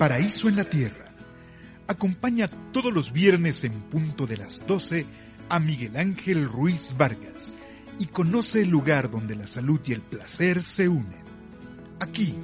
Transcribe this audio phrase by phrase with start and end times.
[0.00, 1.12] paraíso en la tierra.
[1.86, 5.04] Acompaña todos los viernes en punto de las 12
[5.50, 7.52] a Miguel Ángel Ruiz Vargas
[7.98, 11.22] y conoce el lugar donde la salud y el placer se unen.
[12.00, 12.34] Aquí,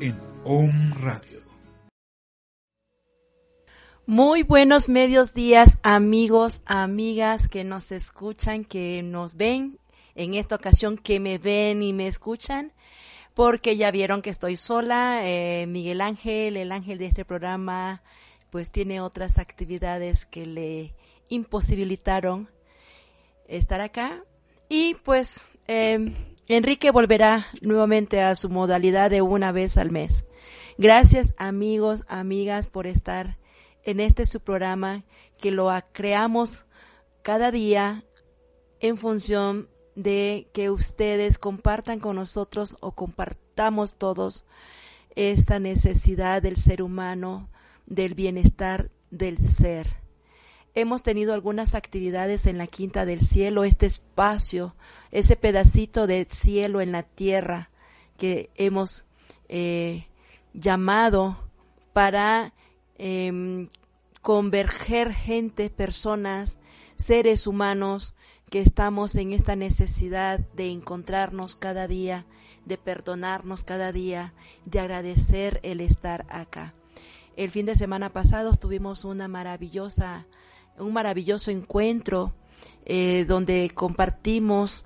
[0.00, 1.40] en Om Radio.
[4.06, 9.78] Muy buenos medios días, amigos, amigas que nos escuchan, que nos ven,
[10.16, 12.72] en esta ocasión que me ven y me escuchan
[13.34, 15.20] porque ya vieron que estoy sola.
[15.24, 18.02] Eh, Miguel Ángel, el ángel de este programa,
[18.50, 20.94] pues tiene otras actividades que le
[21.28, 22.48] imposibilitaron
[23.46, 24.24] estar acá.
[24.68, 26.14] Y pues eh,
[26.46, 30.24] Enrique volverá nuevamente a su modalidad de una vez al mes.
[30.78, 33.38] Gracias amigos, amigas por estar
[33.84, 35.04] en este su programa
[35.40, 36.64] que lo creamos
[37.22, 38.04] cada día
[38.80, 44.44] en función de que ustedes compartan con nosotros o compartamos todos
[45.14, 47.48] esta necesidad del ser humano,
[47.86, 49.96] del bienestar del ser.
[50.74, 54.74] Hemos tenido algunas actividades en la Quinta del Cielo, este espacio,
[55.12, 57.70] ese pedacito de cielo en la tierra
[58.16, 59.06] que hemos
[59.48, 60.08] eh,
[60.52, 61.38] llamado
[61.92, 62.52] para
[62.98, 63.68] em,
[64.20, 66.58] converger gente, personas,
[66.96, 68.14] seres humanos
[68.54, 72.24] que estamos en esta necesidad de encontrarnos cada día,
[72.64, 74.32] de perdonarnos cada día,
[74.64, 76.72] de agradecer el estar acá.
[77.34, 80.28] El fin de semana pasado tuvimos una maravillosa,
[80.78, 82.32] un maravilloso encuentro
[82.84, 84.84] eh, donde compartimos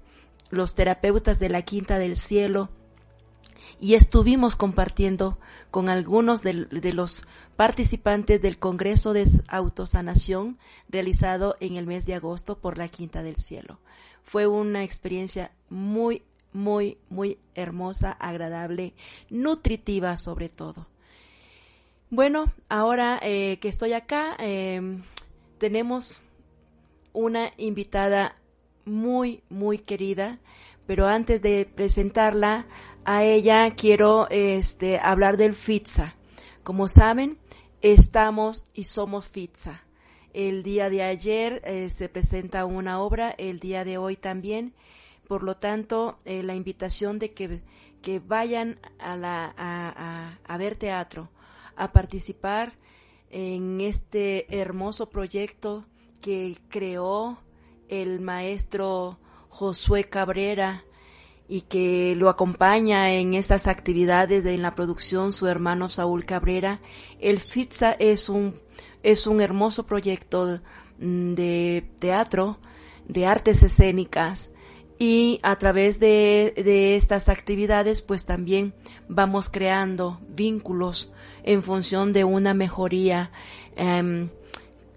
[0.48, 2.70] los terapeutas de la Quinta del Cielo
[3.80, 5.38] y estuvimos compartiendo
[5.70, 6.54] con algunos de,
[6.92, 7.24] los
[7.56, 10.58] participantes del Congreso de Autosanación
[10.88, 13.78] realizado en el mes de agosto por la Quinta del Cielo.
[14.22, 16.22] Fue una experiencia muy,
[16.52, 18.94] muy, muy hermosa, agradable,
[19.30, 20.86] nutritiva sobre todo.
[22.10, 25.02] Bueno, ahora eh, que estoy acá, em,
[25.58, 26.22] tenemos
[27.12, 28.34] una invitada
[28.84, 30.38] muy, muy querida,
[30.86, 32.66] pero antes de presentarla,
[33.04, 36.16] a ella quiero este, hablar del FITSA.
[36.62, 37.38] Como saben,
[37.80, 39.84] estamos y somos FITSA.
[40.34, 44.74] El día de ayer eh, se presenta una obra, el día de hoy también.
[45.26, 47.62] Por lo tanto, eh, la invitación de que,
[48.02, 51.30] que vayan a, la, a, a, a ver teatro,
[51.76, 52.72] a participar
[53.30, 55.86] en este hermoso proyecto
[56.20, 57.38] que creó
[57.88, 60.84] el maestro Josué Cabrera
[61.48, 66.80] y que lo acompaña en estas actividades de en la producción su hermano Saúl Cabrera.
[67.18, 68.54] El FITSA es un,
[69.02, 70.60] es un hermoso proyecto
[70.98, 72.58] mm, de teatro,
[73.08, 74.50] de artes escénicas,
[74.98, 78.74] y a través de, de, estas actividades pues también
[79.08, 81.12] vamos creando vínculos
[81.44, 83.30] en función de una mejoría
[83.76, 84.28] eh,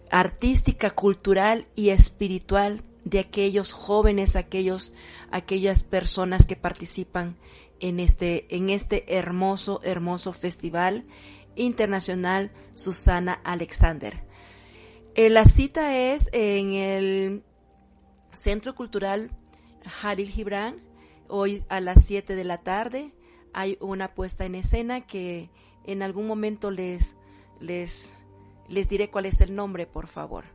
[0.09, 4.93] artística, cultural y espiritual de aquellos jóvenes, aquellos,
[5.31, 7.37] aquellas personas que participan
[7.79, 11.05] en este, en este hermoso, hermoso festival
[11.55, 14.23] internacional Susana Alexander.
[15.15, 17.43] Eh, la cita es en el
[18.33, 19.31] Centro Cultural
[20.01, 20.81] Halil Gibran,
[21.27, 23.13] hoy a las 7 de la tarde.
[23.53, 25.49] Hay una puesta en escena que
[25.85, 27.15] en algún momento les,
[27.59, 28.15] les,
[28.69, 30.45] les diré cuál es el nombre, por favor.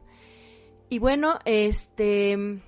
[0.88, 2.60] Y bueno, este,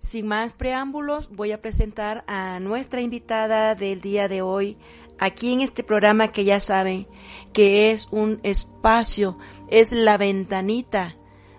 [0.00, 4.78] sin más preámbulos, voy a presentar a nuestra invitada del día de hoy,
[5.18, 7.08] aquí en este programa que ya saben
[7.52, 9.38] que es un espacio,
[9.70, 11.16] es la ventanita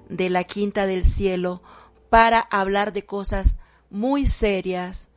[0.07, 1.61] de la Quinta del Cielo
[2.09, 3.57] para hablar de cosas
[3.89, 5.09] muy serias,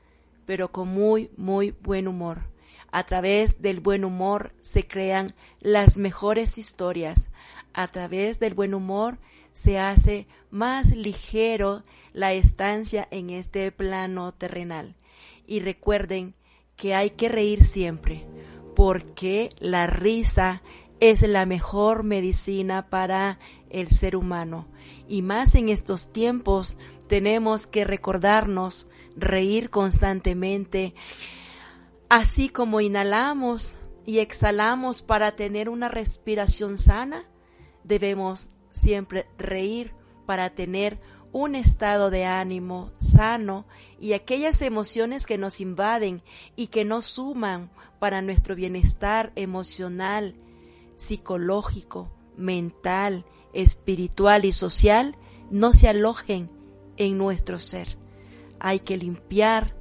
[0.47, 2.41] pero con muy, muy buen humor.
[2.91, 7.31] A través del buen humor se crean las mejores historias.
[7.75, 9.19] A través del buen humor
[9.59, 11.83] se hace más ligero
[12.13, 14.95] la estancia en este plano terrenal.
[15.49, 16.37] Y recuerden
[16.77, 18.25] que hay que reír siempre,
[18.77, 20.63] porque la risa
[21.01, 24.69] es la mejor medicina para el ser humano.
[25.09, 26.79] Y más en estos tiempos
[27.09, 30.95] tenemos que recordarnos reír constantemente,
[32.09, 33.77] así como inhalamos
[34.07, 37.29] y exhalamos para tener una respiración sana,
[37.83, 39.93] debemos siempre reír
[40.27, 41.01] para tener
[41.33, 43.67] un estado de ánimo sano
[44.01, 46.23] y aquellas emociones que nos invaden
[46.57, 50.37] y que nos suman para nuestro bienestar emocional,
[50.97, 55.17] psicológico, mental, espiritual y social
[55.51, 56.51] no se alojen
[56.97, 57.99] en nuestro ser.
[58.61, 59.77] Hay que limpiar,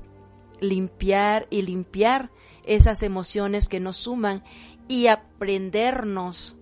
[0.59, 2.31] limpiar y limpiar
[2.65, 4.43] esas emociones que nos suman
[4.87, 6.56] y aprendernos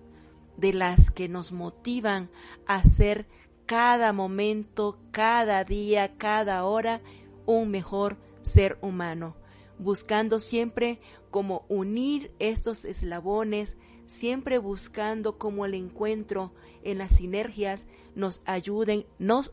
[0.56, 2.30] de las que nos motivan
[2.66, 3.26] a ser
[3.66, 7.02] cada momento, cada día, cada hora
[7.46, 9.36] un mejor ser humano,
[9.78, 11.00] buscando siempre
[11.30, 13.76] como unir estos eslabones,
[14.06, 19.52] siempre buscando cómo el encuentro en las sinergias nos ayuden, nos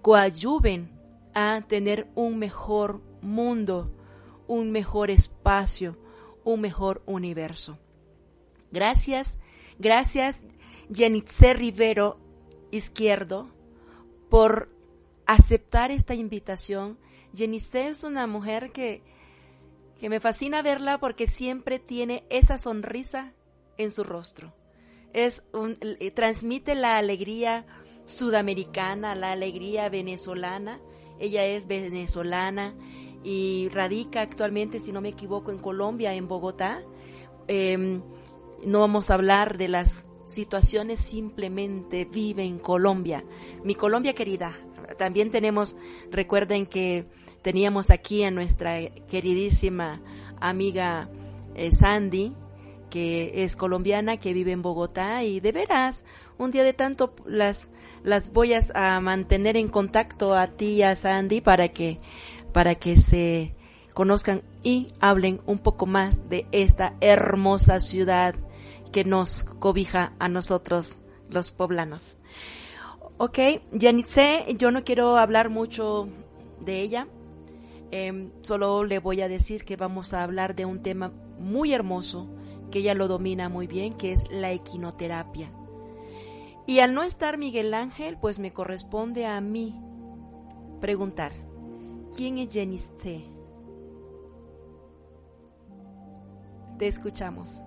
[0.00, 0.90] coadyuven
[1.34, 3.94] a tener un mejor mundo,
[4.46, 5.98] un mejor espacio,
[6.44, 7.78] un mejor universo.
[8.70, 9.38] Gracias,
[9.78, 10.40] gracias
[10.92, 12.18] Jenitze Rivero
[12.70, 13.50] Izquierdo
[14.28, 14.70] por
[15.26, 16.98] aceptar esta invitación.
[17.34, 19.02] Jenitze es una mujer que,
[19.98, 23.32] que me fascina verla porque siempre tiene esa sonrisa
[23.78, 24.52] en su rostro.
[25.12, 27.66] Es un, eh, transmite la alegría
[28.06, 30.80] sudamericana, la alegría venezolana.
[31.18, 32.74] Ella es venezolana
[33.22, 36.82] y radica actualmente, si no me equivoco, en Colombia, en Bogotá.
[37.48, 38.02] Em,
[38.64, 43.24] no vamos a hablar de las situaciones, simplemente vive en Colombia.
[43.64, 44.56] Mi Colombia querida.
[44.98, 45.76] También tenemos,
[46.10, 47.06] recuerden que
[47.42, 48.78] teníamos aquí a nuestra
[49.08, 50.00] queridísima
[50.40, 51.08] amiga
[51.54, 52.34] eh, Sandy,
[52.90, 56.04] que es colombiana, que vive en Bogotá y de veras,
[56.38, 57.68] un día de tanto las,
[58.02, 62.00] las voy a mantener en contacto a ti y a Sandy para que
[62.52, 63.54] para que se
[63.94, 68.34] conozcan y hablen un poco más de esta hermosa ciudad
[68.92, 70.98] que nos cobija a nosotros
[71.28, 72.18] los poblanos.
[73.18, 73.38] Ok,
[73.72, 76.08] Yanitze, yo no quiero hablar mucho
[76.60, 77.08] de ella,
[77.90, 82.28] em, solo le voy a decir que vamos a hablar de un tema muy hermoso,
[82.70, 85.52] que ella lo domina muy bien, que es la equinoterapia.
[86.66, 89.80] Y al no estar Miguel Ángel, pues me corresponde a mí
[90.80, 91.32] preguntar,
[92.16, 93.24] ¿Quién es C?
[96.78, 97.62] Te escuchamos.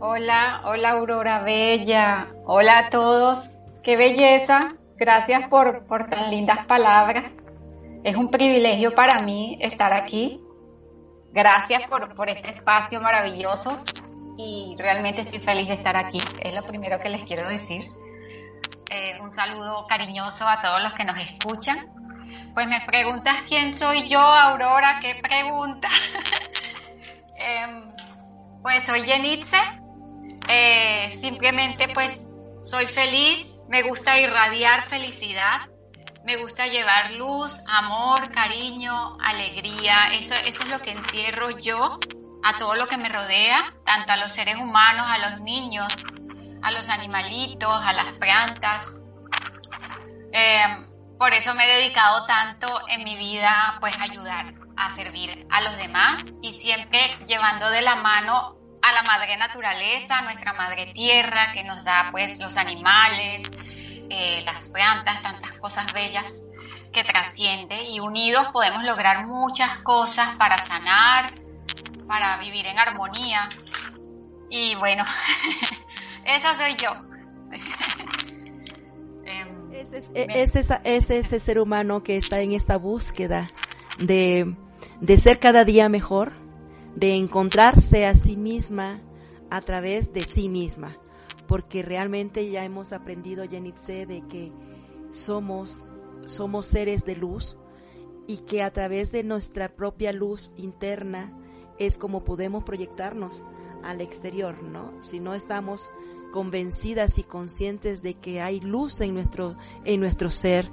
[0.00, 2.28] Hola, hola Aurora Bella.
[2.46, 3.50] Hola a todos.
[3.82, 4.74] Qué belleza.
[4.96, 7.32] Gracias por, por tan lindas palabras.
[8.02, 10.40] Es un privilegio para mí estar aquí.
[11.32, 13.82] Gracias por, por este espacio maravilloso
[14.38, 16.18] y realmente estoy feliz de estar aquí.
[16.40, 17.82] Es lo primero que les quiero decir.
[18.90, 22.00] Eh, un saludo cariñoso a todos los que nos escuchan
[22.54, 25.88] pues me preguntas quién soy yo, Aurora, qué pregunta.
[27.42, 27.90] Em,
[28.60, 29.56] pues soy Jenitze,
[30.52, 32.26] eh, simplemente pues
[32.62, 35.68] soy feliz, me gusta irradiar felicidad,
[36.24, 42.00] me gusta llevar luz, amor, cariño, alegría, eso, eso es lo que encierro yo
[42.42, 45.94] a todo lo que me rodea, tanto a los seres humanos, a los niños,
[46.62, 48.86] a los animalitos, a las plantas.
[50.32, 50.64] Eh,
[51.16, 55.60] por eso me he dedicado tanto en mi vida pues a ayudar a servir a
[55.60, 61.52] los demás y siempre llevando de la mano a la madre naturaleza, nuestra madre tierra
[61.52, 63.42] que nos da pues los animales,
[64.08, 66.42] eh, las plantas, tantas cosas bellas
[66.92, 71.32] que trasciende y unidos podemos lograr muchas cosas para sanar,
[72.06, 73.48] para vivir en armonía.
[74.48, 75.04] Y bueno,
[76.24, 76.90] esa soy yo.
[79.72, 83.46] es, ese ser humano que está en esta búsqueda
[83.98, 84.56] de,
[85.00, 86.32] de ser cada día mejor,
[86.96, 89.00] de encontrarse a sí misma
[89.50, 90.96] a través de sí misma,
[91.46, 94.52] porque realmente ya hemos aprendido, Jenitze, de que
[95.10, 95.84] somos,
[96.26, 97.56] somos seres de luz
[98.26, 101.36] y que a través de nuestra propia luz interna
[101.78, 103.42] es como podemos proyectarnos
[103.82, 104.92] al exterior, ¿no?
[105.02, 105.90] Si no estamos
[106.30, 110.70] convencidas y conscientes de que hay luz en nuestro, en nuestro ser,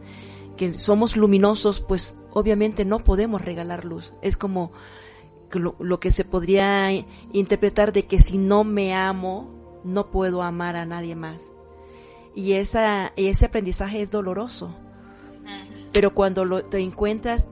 [0.55, 4.13] que somos luminosos, pues obviamente no podemos regalar luz.
[4.21, 4.71] Es como
[5.53, 6.91] lo, que se podría
[7.31, 11.51] interpretar de que si no me amo, no puedo amar a nadie más.
[12.35, 14.75] Y esa, ese aprendizaje es doloroso.
[15.93, 17.47] Pero cuando lo, te encuentras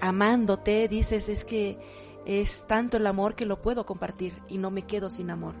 [0.00, 1.78] amándote, dices, es que
[2.26, 5.54] es tanto el amor que lo puedo compartir y no me quedo sin amor.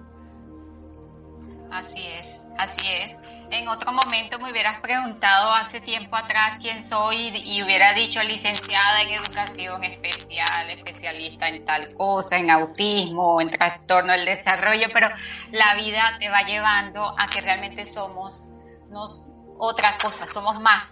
[1.70, 3.16] Así es, así es.
[3.52, 9.02] En otro momento me hubieras preguntado hace tiempo atrás quién soy y hubiera dicho licenciada
[9.02, 15.10] en educación especial, especialista en tal cosa, en autismo, en trastorno del desarrollo, pero
[15.50, 18.46] la vida te va llevando a que realmente somos
[18.88, 19.28] nos,
[19.58, 20.84] otra cosa, somos más,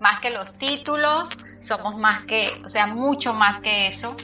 [0.00, 1.28] más que los títulos,
[1.60, 4.16] somos más que, o sea, mucho más que eso.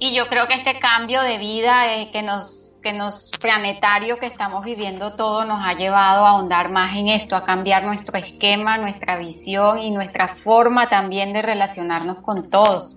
[0.00, 4.26] Y yo creo que este cambio de vida eh, que nos que nos planetario que
[4.26, 8.78] estamos viviendo todo nos ha llevado a ahondar más en esto, a cambiar nuestro esquema,
[8.78, 12.96] nuestra visión y nuestra forma también de relacionarnos con todos.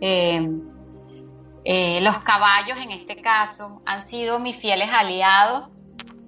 [0.00, 0.46] Eh,
[1.70, 5.68] Eh, los caballos en este caso han sido mis fieles aliados.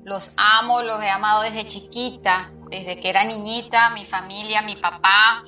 [0.05, 5.43] Los amo, los he amado desde chiquita, desde que era niñita, mi familia, mi papá.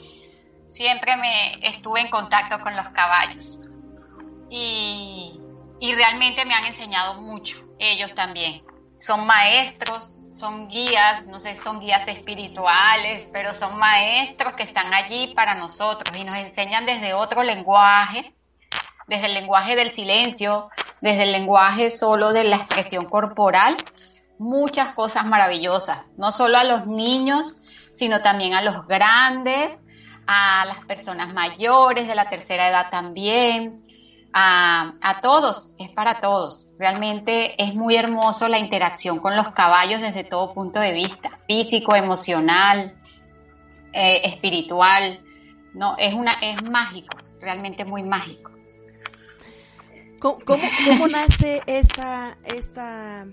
[0.66, 3.60] Siempre me estuve en contacto con los caballos.
[4.48, 5.31] Y,
[5.82, 8.62] y realmente me han enseñado mucho, ellos también.
[9.00, 15.34] Son maestros, son guías, no sé, son guías espirituales, pero son maestros que están allí
[15.34, 18.32] para nosotros y nos enseñan desde otro lenguaje,
[19.08, 20.70] desde el lenguaje del silencio,
[21.00, 23.76] desde el lenguaje solo de la expresión corporal,
[24.38, 27.56] muchas cosas maravillosas, no solo a los niños,
[27.92, 29.72] sino también a los grandes,
[30.28, 33.82] a las personas mayores de la tercera edad también,
[34.32, 36.66] a, a todos, es para todos.
[36.78, 41.94] Realmente es muy hermoso la interacción con los caballos desde todo punto de vista, físico,
[41.94, 42.96] emocional,
[43.92, 45.20] eh, espiritual.
[45.74, 48.50] No, es una, es mágico, realmente muy mágico.
[50.20, 53.26] ¿Cómo, nace esta, esta,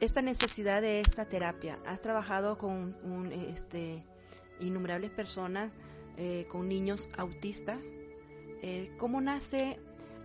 [0.00, 1.78] esta necesidad de esta terapia?
[1.86, 4.02] ¿Has trabajado con un, este,
[4.58, 5.70] innumerables personas,
[6.16, 7.78] eh, con niños autistas?
[8.62, 9.78] Eh, ¿Cómo nace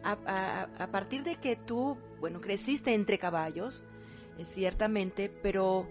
[0.03, 3.83] a, partir de que tú, bueno, creciste entre caballos,
[4.37, 5.87] eh, ciertamente, pero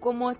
[0.00, 0.34] ¿cómo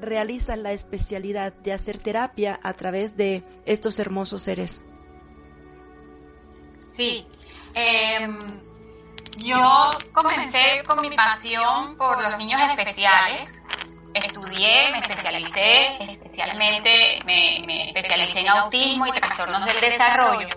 [0.00, 4.82] realizas la especialidad de hacer terapia a través de estos hermosos seres?
[6.88, 7.26] Sí.
[7.74, 8.38] Em,
[9.38, 13.53] yo comencé con mi pasión por los niños especiales.
[14.14, 20.48] Estudié, me especialicé, especialmente me, especialicé en autismo y trastornos del desarrollo.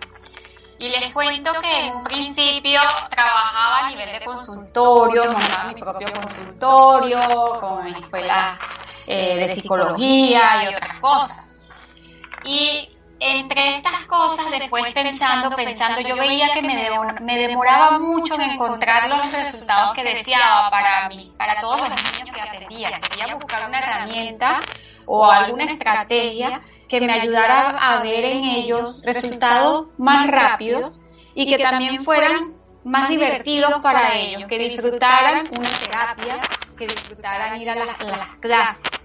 [0.79, 6.07] Y les cuento que en un principio trabajaba a nivel de consultorio, montaba mi propio
[6.13, 8.59] consultorio, con escuelas
[9.07, 11.55] eh, de psicología y otras cosas.
[12.45, 16.89] Y entre estas cosas, después pensando, pensando, yo veía que me,
[17.21, 22.35] me demoraba mucho en encontrar los resultados que deseaba para mí, para todos los niños
[22.35, 22.91] que atendía.
[22.99, 24.59] Quería buscar una herramienta
[25.05, 31.01] o alguna estrategia que me ayudara a ver en ellos resultados más rápidos
[31.33, 36.39] y que también fueran más divertidos para ellos, que disfrutaran una terapia,
[36.77, 38.96] que disfrutaran ir a las, las clases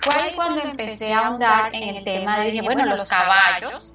[0.00, 3.92] fue cuando empecé a ahondar en el tema dije, bueno, los caballos.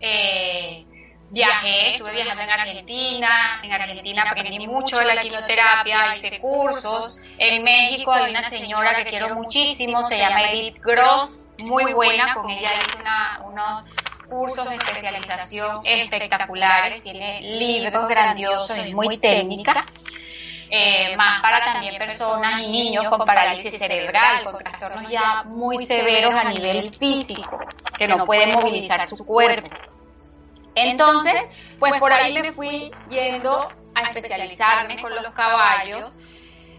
[0.00, 0.84] Eh,
[1.30, 7.20] viajé, estuve viajando en Argentina, en Argentina aprendí mucho de la quinoterapia, hice cursos.
[7.38, 12.50] En México hay una señora que quiero muchísimo, se llama Edith Gross, muy buena, con
[12.50, 13.02] ella hice
[13.44, 13.86] unos
[14.28, 19.84] cursos de especialización espectaculares, tiene libros grandiosos, es muy técnica.
[20.68, 26.34] Eh, más para también personas y niños con parálisis cerebral, con trastornos ya muy severos
[26.34, 27.60] a nivel físico,
[27.96, 29.70] que no pueden movilizar su cuerpo.
[30.74, 31.34] Entonces,
[31.78, 36.18] pues por ahí me fui yendo a especializarme con los caballos,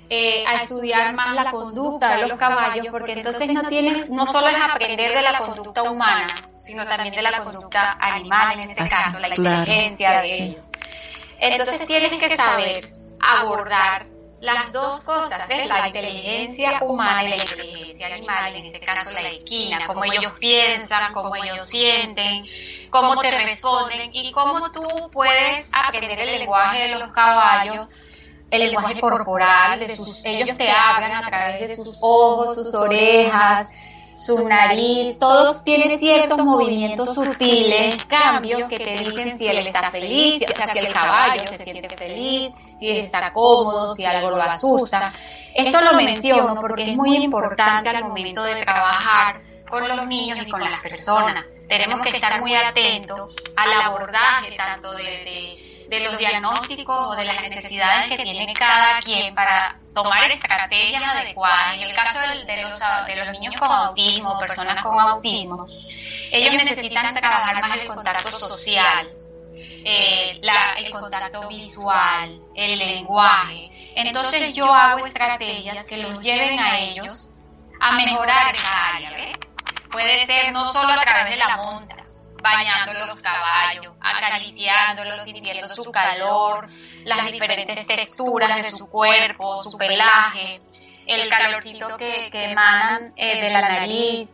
[0.10, 4.50] eh, a estudiar más la conducta de los caballos, porque entonces no tienes, no solo
[4.50, 6.28] es aprender de la conducta humana,
[6.60, 10.62] sino también de la conducta animal, en este caso, la inteligencia de ellos.
[11.40, 14.08] Entonces tienes que saber abordar
[14.40, 15.68] las dos cosas, ¿ves?
[15.68, 21.12] la inteligencia humana y la inteligencia animal, en este caso la equina, cómo ellos piensan,
[21.14, 22.46] cómo ellos sienten,
[22.92, 27.88] cómo te responden y cómo tú puedes aprender el lenguaje de los caballos,
[28.52, 33.70] el lenguaje corporal, de sus, ellos te hablan a través de sus ojos, sus orejas,
[34.18, 40.44] su nariz, todos tienen ciertos movimientos sutiles, cambios que te dicen si él está feliz,
[40.50, 45.14] o sea, si el caballo se siente feliz, si está cómodo, si algo lo asusta.
[45.54, 50.50] Esto lo menciono porque es muy importante al momento de trabajar con los niños y
[50.50, 51.46] con las personas.
[51.70, 57.42] Tenemos que estar muy atentos al abordaje tanto de de los diagnósticos o de las
[57.42, 61.76] necesidades que tiene cada quien para tomar estrategias adecuadas.
[61.76, 65.66] En el caso de, los, de los niños con autismo, personas con autismo,
[66.32, 69.08] ellos necesitan trabajar más el contacto social,
[69.56, 70.40] eh,
[70.78, 73.72] el contacto visual, el lenguaje.
[73.96, 77.30] Entonces yo hago estrategias que los lleven a ellos
[77.80, 79.38] a mejorar esa área, ¿ves?
[79.92, 82.07] Puede ser no solo a través de la monta,
[82.42, 86.68] bañando los caballos, acariciándolos, sintiendo su calor,
[87.04, 90.60] las diferentes texturas de su cuerpo, su pelaje,
[91.06, 94.30] el calorcito que, emanan eh, de la nariz.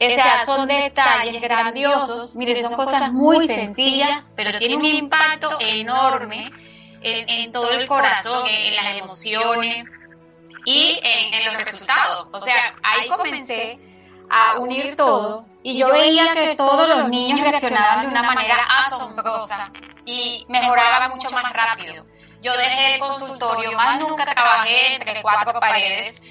[0.00, 6.52] O sea, son detalles grandiosos, mire, son cosas muy sencillas, pero tienen un impacto enorme
[7.02, 9.84] en, todo el corazón, en, las emociones
[10.64, 12.28] y en, en los resultados.
[12.32, 13.80] O sea, ahí comencé
[14.30, 19.70] a unir todo y yo veía que todos los niños reaccionaban de una manera asombrosa
[20.04, 22.04] y mejoraba mucho más rápido.
[22.40, 26.22] Yo dejé el consultorio, más nunca trabajé entre cuatro paredes.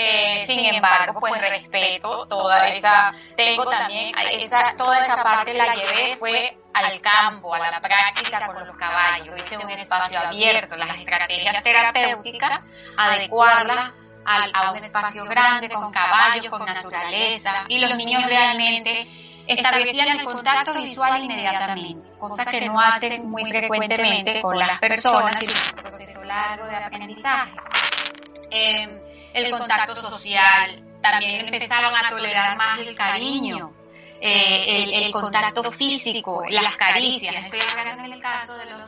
[0.00, 6.16] Eh, sin embargo, pues respeto toda esa, tengo también esa, toda esa parte la llevé
[6.16, 11.64] fue al campo, a la práctica con los caballos, hice un espacio abierto, las estrategias
[11.64, 12.60] terapéuticas,
[12.96, 13.90] adecuarlas
[14.28, 19.08] a un espacio grande, con caballos, con naturaleza, y los niños realmente
[19.46, 25.46] establecían el contacto visual inmediatamente, cosa que no hacen muy frecuentemente con las personas y
[25.46, 27.52] un proceso largo de aprendizaje.
[28.50, 28.96] Em,
[29.34, 33.72] el contacto social, también empezaban a tolerar más el cariño,
[34.20, 37.34] eh, el, contacto físico, las caricias.
[37.36, 38.84] Estoy hablando en el caso de los,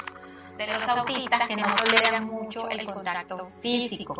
[0.60, 4.14] de los autistas que no toleran mucho el contacto físico.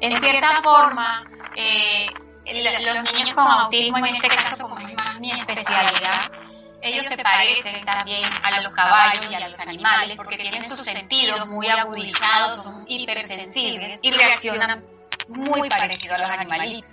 [0.00, 1.22] En cierta forma,
[1.54, 2.06] eh,
[2.46, 6.32] los niños con autismo, en este caso como es más mi especialidad,
[6.80, 11.46] ellos se parecen también a los caballos y a los animales porque tienen sus sentidos
[11.46, 14.82] muy agudizados, son hipersensibles y reaccionan
[15.28, 16.90] muy parecido a los animalitos.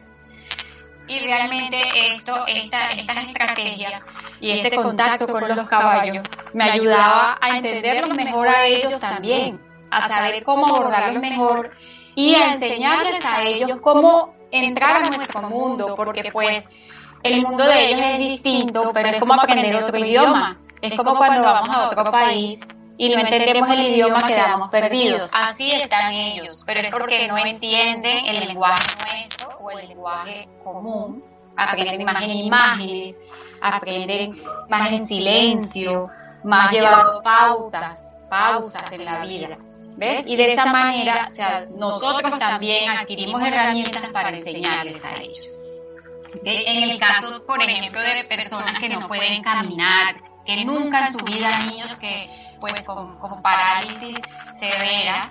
[1.08, 6.24] Y realmente esto, esta, estas estrategias y este contacto con los caballos
[6.54, 11.72] me ayudaba a entenderlos mejor a ellos también, a saber cómo abordarlos mejor
[12.16, 16.70] y a enseñarles a ellos cómo entrar a nuestro mundo, porque pues
[17.24, 20.58] el mundo de ellos es distinto, pero es como aprender otro idioma.
[20.82, 22.62] Es como cuando vamos a otro país
[22.98, 25.30] y no entendemos el idioma quedamos perdidos.
[25.34, 31.24] Así están ellos, pero es porque no entienden el lenguaje nuestro o el lenguaje común.
[31.56, 33.20] Aprenden más en imágenes,
[33.62, 36.10] aprenden más en silencio,
[36.44, 39.58] más llevando pautas, pausas en la vida.
[39.96, 40.26] ¿Ves?
[40.28, 41.28] Y de esa manera
[41.72, 45.58] nosotros también adquirimos herramientas para enseñarles a ellos.
[46.44, 50.16] En el caso, por ejemplo, de personas que no pueden caminar,
[50.46, 54.18] que nunca en su vida, niños que pues con, parálisis
[54.60, 55.28] severa,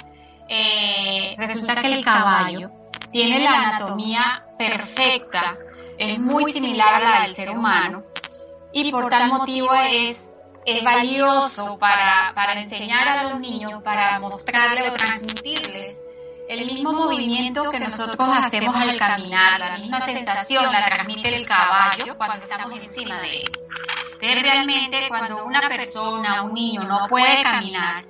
[0.49, 2.71] eh, resulta que el caballo
[3.13, 5.57] tiene la anatomía perfecta,
[5.99, 8.05] es muy similar a la del ser humano
[8.73, 10.23] y por tal motivo es,
[10.65, 16.01] es valioso para, para enseñar a los niños, para mostrarles o transmitirles
[16.49, 22.17] el mismo movimiento que nosotros hacemos al caminar, la misma sensación la transmite el caballo
[22.17, 23.53] cuando estamos encima de él.
[24.13, 28.05] Entonces realmente cuando una persona, un niño no puede caminar,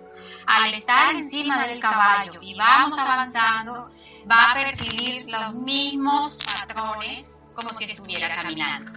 [0.47, 3.91] al estar encima del caballo y vamos avanzando,
[4.31, 8.93] va a percibir los mismos patrones como si estuviera caminando.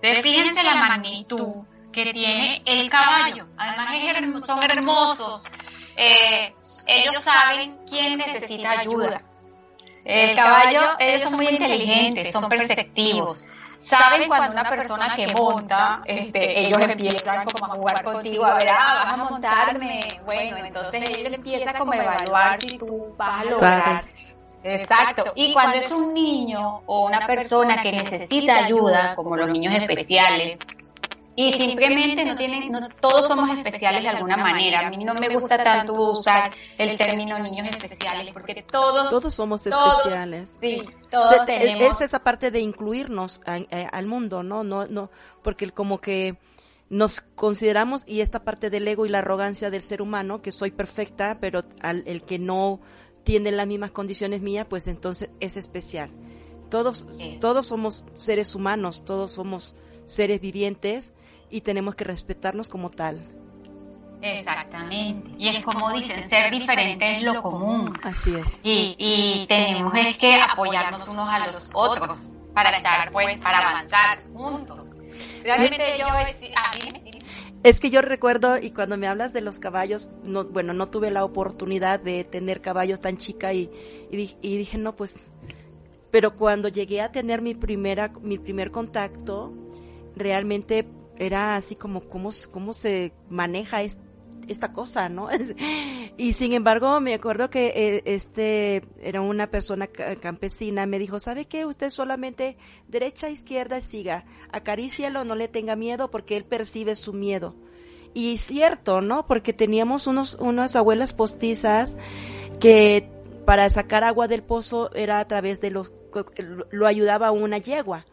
[0.00, 3.48] Entonces fíjense la magnitud que tiene el caballo.
[3.56, 5.42] Además son hermosos.
[5.96, 6.54] Eh,
[6.86, 9.22] ellos saben quién necesita ayuda.
[10.04, 13.46] El caballo, ellos son muy inteligentes, son perceptivos
[13.78, 18.68] saben cuando una persona que monta, este, ellos empiezan como a jugar contigo, a ver,
[18.72, 23.44] ah, vas a montarme, bueno, entonces ellos empiezan como a evaluar si tú vas a
[23.44, 24.02] lograr.
[24.62, 25.32] Exacto.
[25.34, 30.58] Y cuando es un niño o una persona que necesita ayuda, como los niños especiales,
[31.40, 34.88] y simplemente no tienen, no, todos somos especiales de alguna manera.
[34.88, 39.64] A mí no me gusta tanto usar el término niños especiales porque todos todos somos
[39.64, 40.52] especiales.
[40.60, 41.94] Sí, todos tenemos.
[41.94, 44.64] Es esa parte de incluirnos al mundo, ¿no?
[44.64, 46.38] No, no, porque como que
[46.90, 50.72] nos consideramos y esta parte del ego y la arrogancia del ser humano que soy
[50.72, 52.80] perfecta, pero al, el que no
[53.24, 56.10] tiene las mismas condiciones mías, pues entonces es especial.
[56.70, 57.06] Todos,
[57.40, 61.12] todos somos seres humanos, todos somos seres vivientes
[61.50, 63.26] y tenemos que respetarnos como tal.
[64.20, 65.30] Exactamente.
[65.38, 67.92] Y es como dicen, ser diferente es lo común.
[68.02, 68.58] Así es.
[68.62, 74.24] Y, y tenemos es que apoyarnos unos a los otros para estar, pues, para avanzar
[74.32, 74.90] juntos.
[75.42, 76.40] Realmente yo es,
[77.80, 81.24] que yo recuerdo, y cuando me hablas de los caballos, no, bueno, no tuve la
[81.24, 83.70] oportunidad de tener caballos tan chica y,
[84.10, 85.16] y, y dije, no, pues,
[86.10, 89.52] pero cuando llegué a tener mi primera, mi primer contacto,
[90.16, 90.86] realmente
[91.18, 93.82] era así como cómo, cómo se maneja
[94.48, 95.28] esta cosa, ¿no?
[96.16, 101.46] y sin embargo, me acuerdo que eh, este era una persona campesina, me dijo, ¿sabe
[101.46, 101.66] qué?
[101.66, 102.56] Usted solamente
[102.88, 107.54] derecha, izquierda, siga, acarícialo, no le tenga miedo porque él percibe su miedo.
[108.14, 109.26] Y cierto, ¿no?
[109.26, 111.96] Porque teníamos unos, unas abuelas postizas
[112.58, 113.08] que
[113.44, 115.92] para sacar agua del pozo era a través de los,
[116.70, 118.06] lo ayudaba una yegua.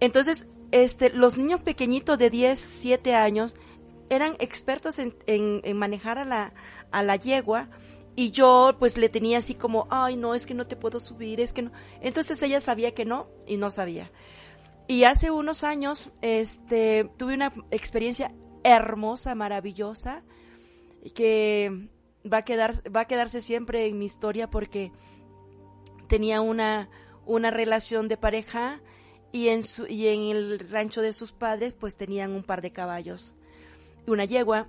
[0.00, 3.54] Entonces, este, los niños pequeñitos de 10, 7 años
[4.10, 5.14] eran expertos en,
[5.76, 6.52] manejar a la,
[6.90, 7.68] a la yegua
[8.16, 11.40] y yo pues le tenía así como, ay no, es que no te puedo subir,
[11.40, 11.72] es que no.
[12.00, 14.10] Entonces ella sabía que no y no sabía.
[14.86, 20.22] Y hace unos años este, tuve una experiencia hermosa, maravillosa,
[21.14, 21.88] que
[22.30, 24.92] va a, quedar, va a quedarse siempre en mi historia porque
[26.08, 26.88] tenía una,
[27.26, 28.80] una relación de pareja
[29.32, 32.72] y en, su, y en el rancho de sus padres pues tenían un par de
[32.72, 33.34] caballos,
[34.06, 34.68] una yegua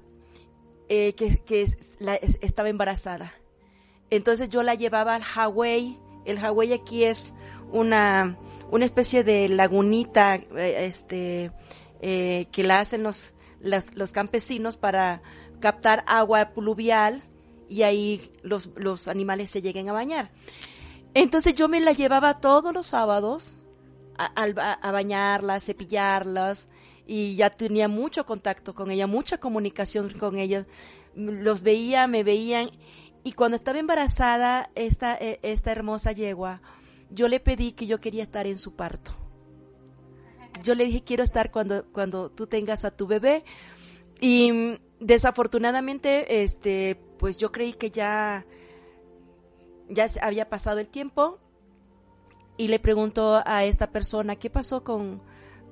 [0.88, 1.66] eh, que,
[2.42, 3.34] estaba embarazada.
[4.10, 7.34] Entonces yo la llevaba al Hawaii, el Hawaii aquí es
[7.72, 8.38] una,
[8.72, 11.52] una especie de lagunita eh, este,
[12.02, 15.24] eh, que la hacen los, los, campesinos para
[15.60, 17.24] captar agua pluvial
[17.68, 20.30] y ahí los, los animales se lleguen a bañar.
[21.16, 23.56] Entonces yo me la llevaba todos los sábados
[24.18, 26.70] a, a, bañarlas, cepillarlas
[27.06, 30.66] y ya tenía mucho contacto con ella, mucha comunicación con ellos.
[31.16, 32.72] Los veía, me veían
[33.24, 36.62] y cuando estaba embarazada esta, e, esta hermosa yegua,
[37.10, 39.12] yo le pedí que yo quería estar en su parto.
[40.64, 43.44] Yo le dije, quiero estar cuando, cuando tú tengas a tu bebé.
[44.20, 48.46] Y desafortunadamente, este, pues yo creí que ya
[49.90, 51.40] ya había pasado el tiempo
[52.58, 55.22] y le pregunto a esta persona qué pasó con,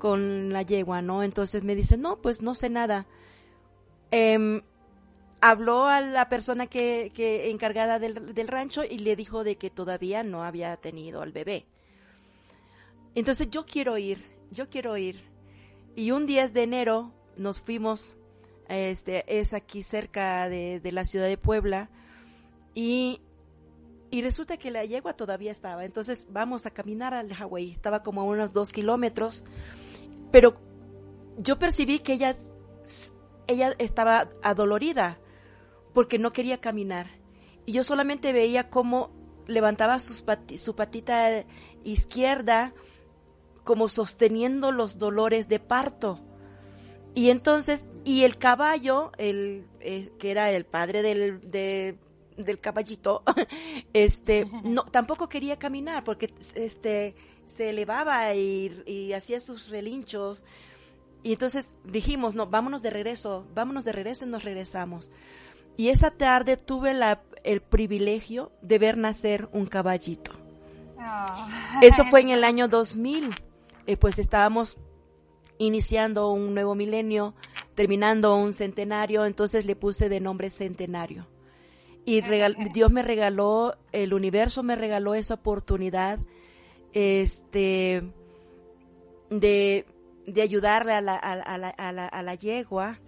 [0.04, 1.24] con la yegua, ¿no?
[1.24, 3.06] Entonces me dice, no, pues no sé nada.
[4.12, 4.62] Em,
[5.40, 9.70] habló a la persona que, que encargada del, del, rancho y le dijo de que
[9.70, 11.66] todavía no había tenido al bebé.
[13.16, 15.24] Entonces yo quiero ir, yo quiero ir.
[15.96, 18.14] Y un 10 de enero nos fuimos,
[18.68, 21.90] este, es aquí cerca de, de la ciudad de Puebla,
[22.76, 23.22] y
[24.12, 25.86] y resulta que la yegua todavía estaba.
[25.86, 27.72] Entonces vamos a caminar al Hawái.
[27.72, 29.44] Estaba como unos dos kilómetros.
[30.34, 30.56] Pero
[31.38, 32.36] yo percibí que ella,
[33.46, 35.20] ella estaba adolorida
[35.94, 37.06] porque no quería caminar.
[37.68, 39.12] Y yo solamente veía cómo
[39.46, 40.24] levantaba sus
[40.58, 41.46] su patita
[41.84, 42.74] izquierda
[43.64, 46.20] como sosteniendo los dolores de parto.
[47.14, 52.00] Y entonces, y el caballo, el, eh, que era el padre del, de,
[52.38, 53.22] del caballito,
[53.94, 57.14] este, no, tampoco quería caminar porque este,
[57.46, 60.44] se elevaba y, hacía sus relinchos.
[61.22, 65.12] Y entonces dijimos, no, vámonos de regreso, vámonos de regreso y nos regresamos.
[65.78, 70.32] Y esa tarde tuve la, el privilegio de ver nacer un caballito.
[71.82, 73.34] Eso fue en el año 2000.
[73.86, 74.78] Eh, pues estábamos
[75.58, 77.36] iniciando un nuevo milenio,
[77.76, 81.28] terminando un centenario, entonces le puse de nombre centenario
[82.06, 82.22] y
[82.74, 86.20] Dios me regaló, el universo me regaló esa oportunidad
[86.94, 88.04] este,
[89.30, 89.86] de,
[90.26, 93.00] de ayudarle a la, a, la, a, la, a la yegua.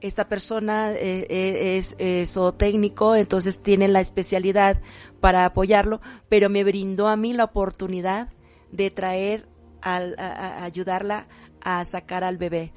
[0.00, 4.80] Esta persona eh, eh, es, es técnico, entonces tiene la especialidad
[5.20, 6.00] para apoyarlo,
[6.30, 8.30] pero me brindó a mí la oportunidad
[8.72, 9.46] de traer,
[9.82, 11.28] al, a, ayudarla
[11.60, 12.72] a sacar al bebé.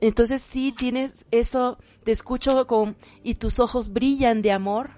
[0.00, 4.90] Entonces sí tienes eso, te escucho con, y tus ojos brillan de amor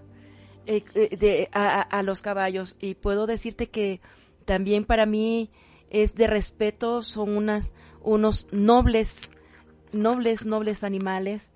[0.67, 4.01] eh, eh, de, a, los caballos y puedo decirte que
[4.51, 5.49] también para mí
[5.91, 9.31] es de respeto, son unas, unos nobles,
[9.93, 11.53] nobles, nobles animales.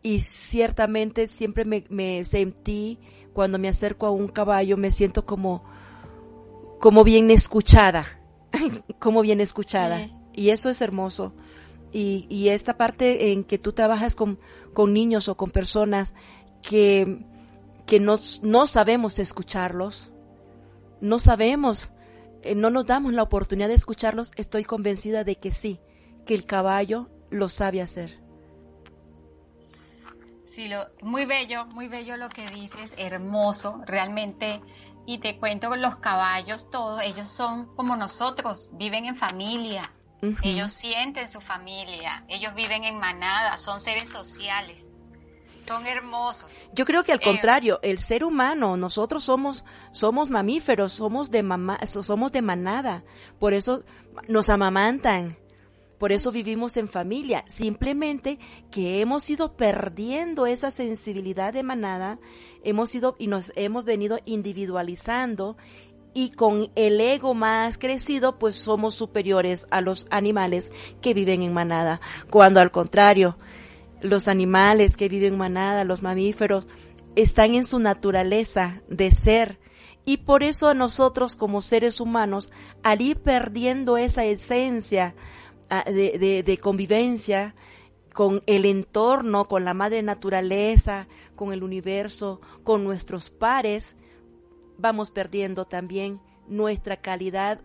[0.00, 2.98] Y ciertamente siempre me, sentí
[3.34, 5.64] cuando me acerco a un caballo me siento como,
[6.80, 8.06] como bien escuchada,
[8.98, 10.08] como bien escuchada.
[10.32, 11.34] Y eso es hermoso.
[11.92, 14.38] Y, y, esta parte en que tú trabajas con,
[14.72, 16.14] con niños o con personas
[16.62, 17.18] que
[17.84, 18.16] que no
[18.66, 20.10] sabemos escucharlos,
[21.00, 21.92] no sabemos,
[22.56, 25.80] no nos damos la oportunidad de escucharlos, estoy convencida de que sí,
[26.26, 28.18] que el caballo lo sabe hacer.
[30.44, 34.60] Sí, lo, muy bello, muy bello lo que dices, hermoso, realmente.
[35.06, 39.90] Y te cuento los caballos, todos, ellos son como nosotros, viven en familia,
[40.42, 44.89] ellos sienten su familia, ellos viven en manada, son seres sociales
[45.70, 46.64] son hermosos.
[46.72, 51.44] Yo creo que al eh, contrario, el ser humano, nosotros somos somos mamíferos, somos de
[51.44, 53.04] mamá, somos de manada,
[53.38, 53.84] por eso
[54.26, 55.38] nos amamantan.
[55.98, 58.38] Por eso vivimos en familia, simplemente
[58.70, 62.18] que hemos ido perdiendo esa sensibilidad de manada,
[62.64, 65.58] hemos ido y nos hemos venido individualizando
[66.14, 71.52] y con el ego más crecido, pues somos superiores a los animales que viven en
[71.52, 73.36] manada, cuando al contrario,
[74.00, 76.66] los animales que viven manada, los mamíferos,
[77.16, 79.58] están en su naturaleza de ser.
[80.04, 82.50] Y por eso a nosotros como seres humanos,
[82.82, 85.14] al ir perdiendo esa esencia
[85.68, 87.54] ah, de, de, convivencia
[88.12, 93.96] con el entorno, con la madre naturaleza, con el universo, con nuestros pares,
[94.78, 97.60] vamos perdiendo también nuestra calidad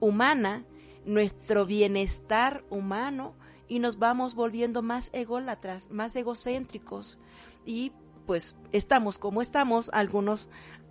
[0.00, 0.64] humana
[1.06, 3.34] nuestro bienestar humano
[3.68, 7.18] y nos vamos volviendo más ególatras, más egocéntricos
[7.64, 7.92] y
[8.26, 10.48] pues estamos como estamos algunos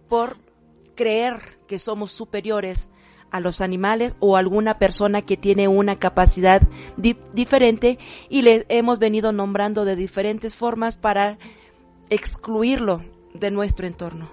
[0.10, 0.38] por
[0.96, 2.90] creer que somos superiores
[3.32, 6.62] a los animales o alguna persona que tiene una capacidad
[6.98, 7.98] diferente
[8.30, 11.40] y le hemos venido nombrando de diferentes formas para
[12.12, 14.30] excluirlo de nuestro entorno.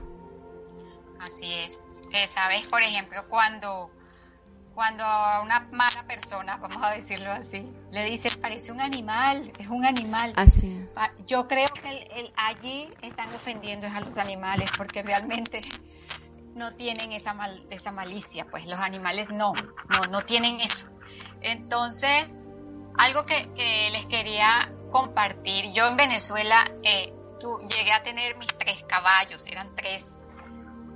[1.18, 1.80] Así es.
[2.12, 3.90] Eh, Sabes, por ejemplo, cuando
[4.80, 9.66] cuando a una mala persona, vamos a decirlo así, le dice parece un animal, es
[9.66, 10.32] un animal.
[10.36, 10.88] Así.
[11.26, 15.60] Yo creo que allí están ofendiendo a los animales porque realmente
[16.54, 19.52] no tienen esa, mal, esa malicia, pues los animales no,
[19.90, 20.86] no, no tienen eso.
[21.42, 22.34] Entonces,
[22.96, 27.12] algo que, les quería compartir, yo en Venezuela eh,
[27.68, 30.18] llegué a tener mis tres caballos, eran tres.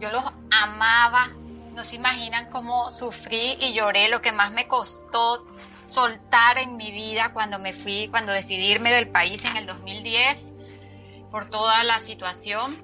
[0.01, 1.29] Yo los amaba,
[1.75, 5.45] no se imaginan cómo sufrí y lloré, lo que más me costó
[5.87, 10.53] soltar en mi vida cuando me fui, cuando decidí irme del país en el 2010,
[11.31, 12.75] por toda la situación.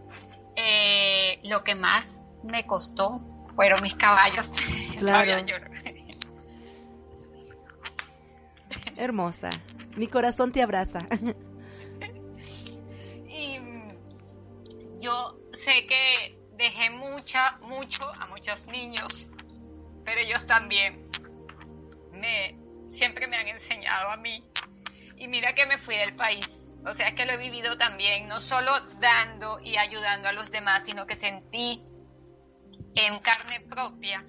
[0.56, 3.20] Eh, lo que más me costó
[3.54, 4.50] fueron mis caballos.
[4.98, 5.42] Claro.
[8.98, 9.48] Hermosa.
[9.96, 11.06] Mi corazón te abraza.
[18.50, 19.28] muchos niños,
[20.04, 21.06] pero ellos también
[22.12, 22.56] me
[22.88, 24.44] siempre me han enseñado a mí.
[25.16, 26.68] Y mira que me fui del país.
[26.84, 30.50] O sea, es que lo he vivido también, no solo dando y ayudando a los
[30.50, 31.84] demás, sino que sentí
[32.96, 34.24] en carne propia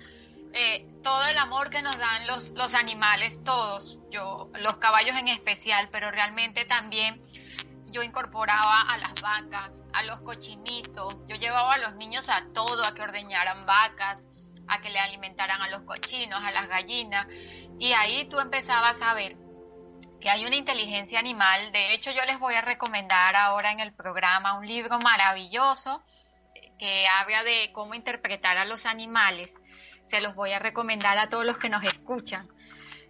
[0.54, 5.30] eh, todo el amor que nos dan los, los animales, todos, yo, los caballos en
[5.30, 7.22] especial, pero realmente también
[7.92, 12.86] yo incorporaba a las vacas, a los cochinitos, yo llevaba a los niños a todo,
[12.86, 14.28] a que ordeñaran vacas,
[14.68, 17.28] a que le alimentaran a los cochinos, a las gallinas,
[17.80, 19.38] y ahí tú empezabas a ver
[20.20, 23.94] que hay una inteligencia animal, de hecho yo les voy a recomendar ahora en el
[23.94, 26.04] programa un libro maravilloso
[26.78, 29.56] que habla de cómo interpretar a los animales,
[30.04, 32.50] se los voy a recomendar a todos los que nos escuchan.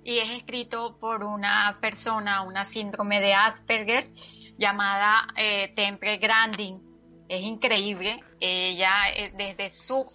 [0.04, 4.10] Y es escrito por una persona, una síndrome de Asperger,
[4.62, 6.82] llamada eh, Temple Grandin.
[7.28, 8.24] Es increíble.
[8.39, 10.06] Ella, eh, desde su,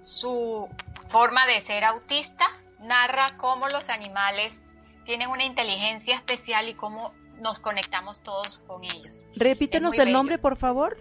[0.00, 0.68] su
[1.08, 2.46] forma de ser autista,
[2.80, 4.60] narra cómo los animales
[5.04, 9.22] tienen una inteligencia especial y cómo nos conectamos todos con ellos.
[9.36, 10.98] Repítenos el nombre, por favor.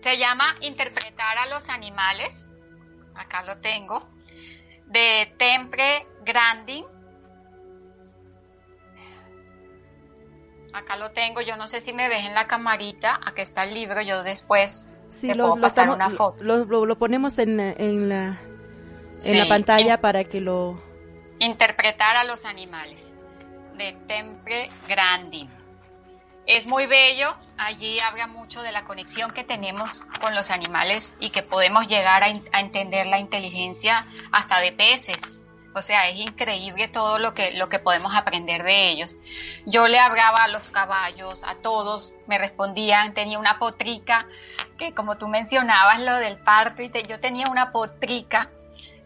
[0.00, 2.50] Se llama Interpretar a los animales.
[3.14, 4.08] Acá lo tengo.
[4.86, 6.84] De Tempre Grandin.
[10.72, 11.40] Acá lo tengo.
[11.40, 13.20] Yo no sé si me ves en la camarita.
[13.24, 14.00] Aquí está el libro.
[14.02, 16.42] Yo después sí, lo, pasar una foto.
[16.44, 18.38] Lo, ponemos en, en, la,
[19.24, 20.80] en la pantalla para que lo...
[21.38, 23.12] Interpretar a los animales.
[23.76, 25.62] De Tempre Grandin.
[26.46, 31.30] Es muy bello, allí habla mucho de la conexión que tenemos con los animales y
[31.30, 35.41] que podemos llegar a, entender la inteligencia hasta de peces.
[35.74, 39.16] O sea, es increíble todo lo que, lo que podemos aprender de ellos.
[39.66, 44.26] Yo le hablaba a los caballos, a todos, me respondían, tenía una potrica,
[44.78, 48.40] que como tú mencionabas lo del parto, y yo tenía una potrica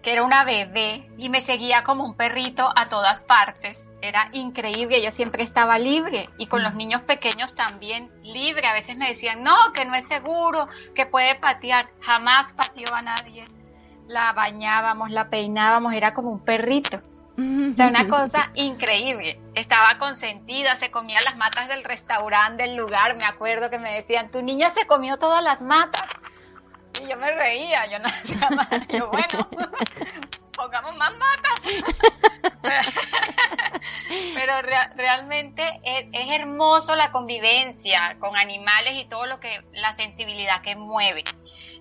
[0.02, 4.98] que era una bebé y me seguía como un perrito a todas partes era increíble,
[4.98, 6.78] ella siempre estaba libre y con los mm.
[6.78, 8.66] niños pequeños también libre.
[8.66, 11.88] A veces me decían, no, que no es seguro, que puede patear.
[12.00, 13.46] Jamás pateó a nadie.
[14.06, 17.00] La bañábamos, la peinábamos, era como un perrito.
[17.38, 19.38] O sea, una cosa increíble.
[19.54, 23.16] Estaba consentida, se comía las matas del restaurante del lugar.
[23.16, 26.08] Me acuerdo que me decían, tu niña se comió todas las matas.
[27.02, 28.68] Y yo me reía, yo no hacía más.
[28.88, 29.48] Yo, bueno,
[30.56, 31.60] pongamos más matas.
[34.34, 34.62] Pero
[34.96, 41.24] realmente es, hermoso la convivencia con animales y todo lo que, la sensibilidad que mueve.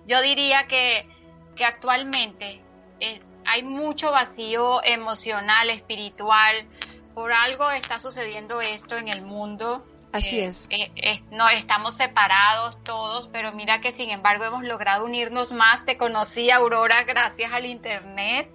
[0.06, 1.08] Yo diría que,
[1.56, 2.62] que actualmente
[3.00, 6.66] eh, hay mucho vacío emocional, espiritual.
[7.14, 9.84] Por algo está sucediendo esto en el mundo.
[10.12, 10.66] Así eh, es.
[10.70, 15.84] Eh, no estamos separados todos, pero mira que sin embargo hemos logrado unirnos más.
[15.84, 18.50] Te conocí, Aurora, gracias al Internet.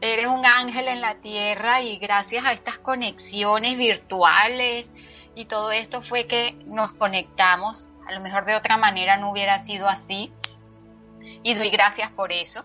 [0.00, 4.94] Eres un ángel en la tierra y gracias a estas conexiones virtuales
[5.34, 7.88] y todo esto fue que nos conectamos.
[8.06, 10.32] A lo mejor de otra manera no hubiera sido así.
[11.42, 12.64] Y doy gracias por eso.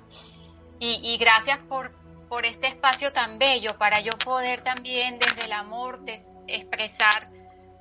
[0.80, 1.94] Y, gracias por,
[2.28, 6.02] por este espacio tan bello para yo poder también desde el amor
[6.46, 7.30] expresar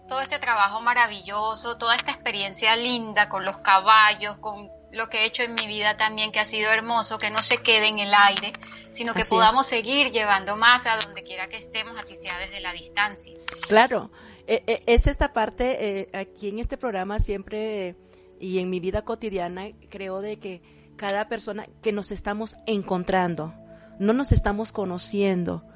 [0.08, 5.24] todo este trabajo maravilloso, toda esta experiencia linda con los caballos, con lo que he
[5.24, 8.12] hecho en mi vida también, que ha sido hermoso, que no se quede en el
[8.14, 8.52] aire,
[8.90, 12.72] sino que podamos seguir llevando más a donde quiera que estemos, así sea desde la
[12.72, 13.34] distancia.
[13.66, 14.10] Claro,
[14.46, 17.96] e, e, es esta parte, eh, aquí en este programa siempre
[18.38, 20.60] y en mi vida cotidiana creo de que
[21.02, 23.52] cada persona que nos estamos encontrando,
[23.98, 25.66] no nos estamos conociendo,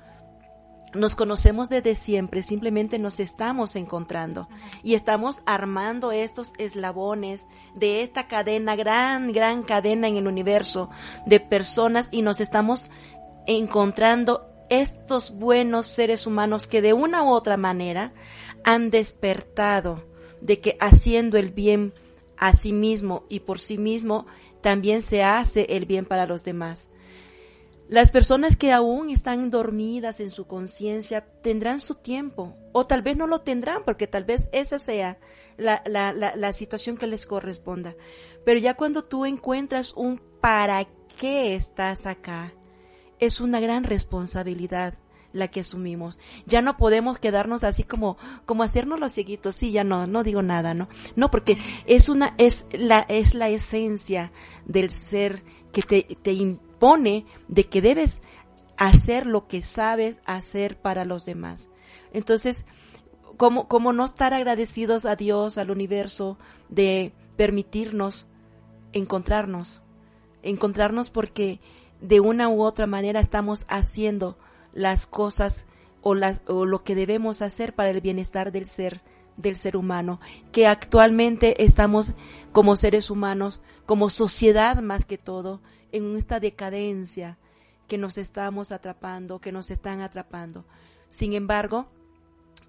[0.94, 4.48] nos conocemos desde siempre, simplemente nos estamos encontrando.
[4.84, 10.90] Y estamos armando estos eslabones de esta cadena, gran, gran cadena en el universo
[11.26, 12.88] de personas y nos estamos
[13.48, 18.14] encontrando estos buenos seres humanos que de una u otra manera
[18.62, 20.06] han despertado
[20.40, 21.92] de que haciendo el bien
[22.36, 24.26] a sí mismo y por sí mismo
[24.60, 26.88] también se hace el bien para los demás.
[27.88, 33.16] Las personas que aún están dormidas en su conciencia tendrán su tiempo o tal vez
[33.16, 35.18] no lo tendrán porque tal vez esa sea
[35.56, 37.94] la, la, la, situación que les corresponda.
[38.44, 40.84] Pero ya cuando tú encuentras un para
[41.16, 42.52] qué estás acá,
[43.20, 44.94] es una gran responsabilidad
[45.32, 46.18] la que asumimos.
[46.46, 49.54] Ya no podemos quedarnos así como, como hacernos los cieguitos.
[49.54, 50.88] Sí, ya no, no digo nada, ¿no?
[51.14, 54.32] No, porque es una, es la, es la esencia
[54.64, 58.22] del ser que te, te, pone de que debes
[58.76, 61.70] hacer lo que sabes hacer para los demás.
[62.12, 62.66] Entonces,
[63.36, 68.26] ¿cómo, cómo no estar agradecidos a Dios, al universo, de permitirnos
[68.92, 69.80] encontrarnos?
[70.42, 71.60] Encontrarnos porque
[72.00, 74.38] de una u otra manera estamos haciendo
[74.76, 75.64] las cosas
[76.02, 79.02] o, las, o lo que debemos hacer para el bienestar del ser
[79.36, 80.18] del ser humano,
[80.50, 82.12] que actualmente estamos
[82.52, 85.60] como seres humanos, como sociedad más que todo,
[85.92, 87.36] en esta decadencia
[87.86, 90.64] que nos estamos atrapando, que nos están atrapando.
[91.10, 91.86] Sin embargo,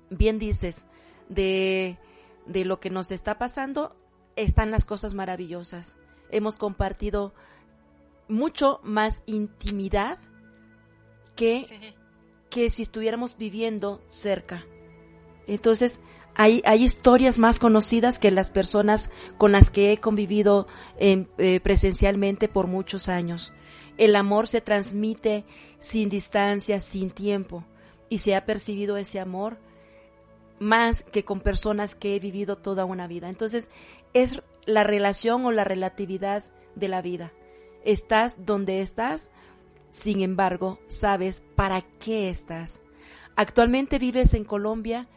[0.09, 0.83] bien dices,
[1.29, 1.97] de,
[2.45, 3.95] de lo que nos está pasando
[4.35, 5.95] están las cosas maravillosas.
[6.31, 7.33] Hemos compartido
[8.27, 10.19] mucho más intimidad
[11.35, 11.95] que,
[12.57, 14.65] que si estuviéramos viviendo cerca.
[15.45, 15.99] Entonces,
[16.33, 20.65] hay, hay historias más conocidas que las personas con las que he convivido
[20.97, 23.53] eh, presencialmente por muchos años.
[23.99, 25.45] El amor se transmite
[25.77, 27.63] sin distancia, sin tiempo,
[28.09, 29.59] y se ha percibido ese amor
[30.57, 33.29] más que con personas que he vivido toda una vida.
[33.29, 33.67] Entonces,
[34.15, 36.43] es la relación o la relatividad
[36.73, 37.33] de la vida.
[37.85, 39.29] Estás donde estás,
[39.89, 42.79] sin embargo, sabes para qué estás.
[43.35, 45.07] Actualmente vives en Colombia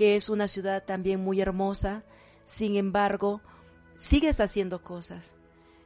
[0.00, 2.04] que es una ciudad también muy hermosa,
[2.46, 3.42] sin embargo,
[3.98, 5.34] sigues haciendo cosas,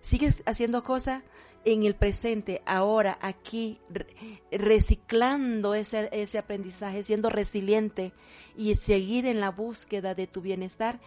[0.01, 1.25] sigues haciendo cosas
[1.65, 3.81] en el presente, ahora, aquí,
[4.53, 8.13] reciclando ese, ese aprendizaje, siendo resiliente
[8.57, 11.01] y seguir en la búsqueda de tu bienestar.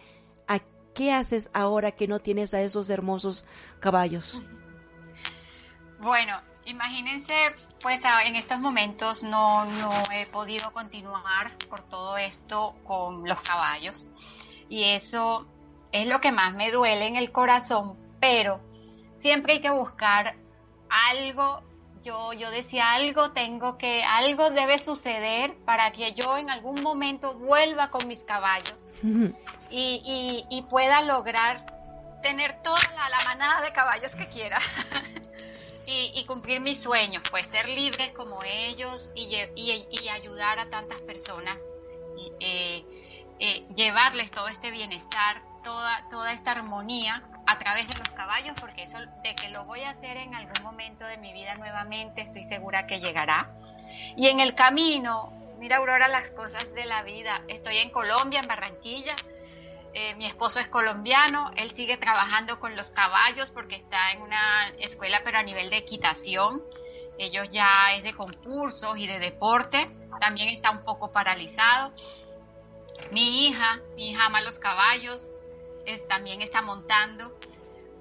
[0.46, 0.60] ¿A
[0.94, 3.46] qué haces ahora que no tienes a esos hermosos
[3.80, 4.38] caballos?
[6.00, 7.34] Bueno, Imagínense,
[7.80, 14.06] pues en estos momentos no, no he podido continuar por todo esto con los caballos
[14.68, 15.48] y eso
[15.92, 18.60] es lo que más me duele en el corazón, pero
[19.16, 20.36] siempre hay que buscar
[20.90, 21.62] algo.
[22.02, 27.32] Yo, yo decía algo, tengo que, algo debe suceder para que yo en algún momento
[27.32, 28.76] vuelva con mis caballos
[29.70, 31.64] y, y, pueda lograr
[32.22, 34.58] tener toda la, la manada de caballos que quiera.
[35.90, 41.56] y, cumplir mis sueños, pues ser libre como ellos y, y, ayudar a tantas personas,
[42.40, 42.84] eh,
[43.40, 48.82] eh, llevarles todo este bienestar, toda, toda esta armonía a través de los caballos, porque
[48.82, 52.42] eso de que lo voy a hacer en algún momento de mi vida nuevamente, estoy
[52.42, 53.50] segura que llegará.
[54.14, 58.46] Y en el camino, mira Aurora las cosas de la vida, estoy en Colombia, en
[58.46, 59.16] Barranquilla,
[59.94, 64.68] eh, mi esposo es colombiano, él sigue trabajando con los caballos porque está en una
[64.78, 66.62] escuela pero a nivel de equitación.
[67.18, 71.92] Ellos ya es de concursos y de deporte, también está un poco paralizado.
[73.10, 75.30] Mi hija, mi hija ama los caballos,
[76.08, 77.36] también está montando,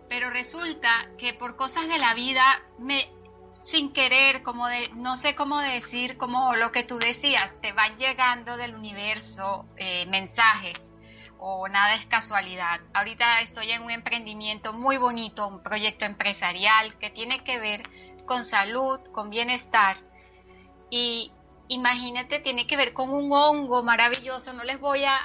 [0.10, 2.44] pero resulta que por cosas de la vida
[2.78, 3.10] me
[3.62, 7.98] sin querer, como de, no sé cómo decir, como lo que tú decías, te van
[7.98, 10.88] llegando del universo eh, mensajes
[11.40, 12.80] o nada es casualidad.
[12.94, 17.84] Ahorita estoy en un emprendimiento muy bonito, un proyecto empresarial que tiene que ver
[18.26, 19.98] con salud, con bienestar.
[20.90, 21.32] Y
[21.68, 25.20] imagínate, tiene que ver con un hongo maravilloso, no les voy a,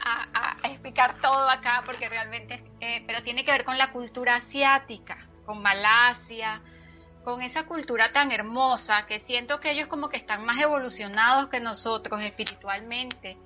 [0.65, 5.63] explicar todo acá porque realmente, eh, pero tiene que ver con la cultura asiática, con
[5.63, 6.63] Malasia,
[7.25, 11.61] con esa cultura tan hermosa que siento que ellos como que están más evolucionados que
[11.61, 13.39] nosotros espiritualmente.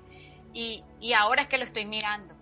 [0.53, 2.36] Y, y ahora es que lo estoy mirando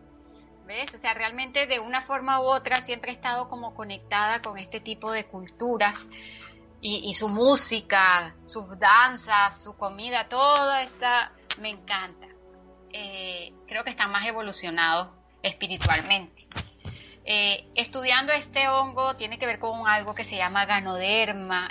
[0.65, 0.93] ¿Ves?
[0.95, 4.79] O sea, realmente de una forma u otra siempre he estado como conectada con este
[4.79, 6.07] tipo de culturas
[6.81, 12.27] y, su música, sus danzas, su comida, todo está, me encanta.
[12.91, 15.09] Eh, creo que están más evolucionados
[15.41, 16.47] espiritualmente.
[17.25, 21.69] Eh, estudiando este hongo tiene que ver con algo que se llama ganoderma,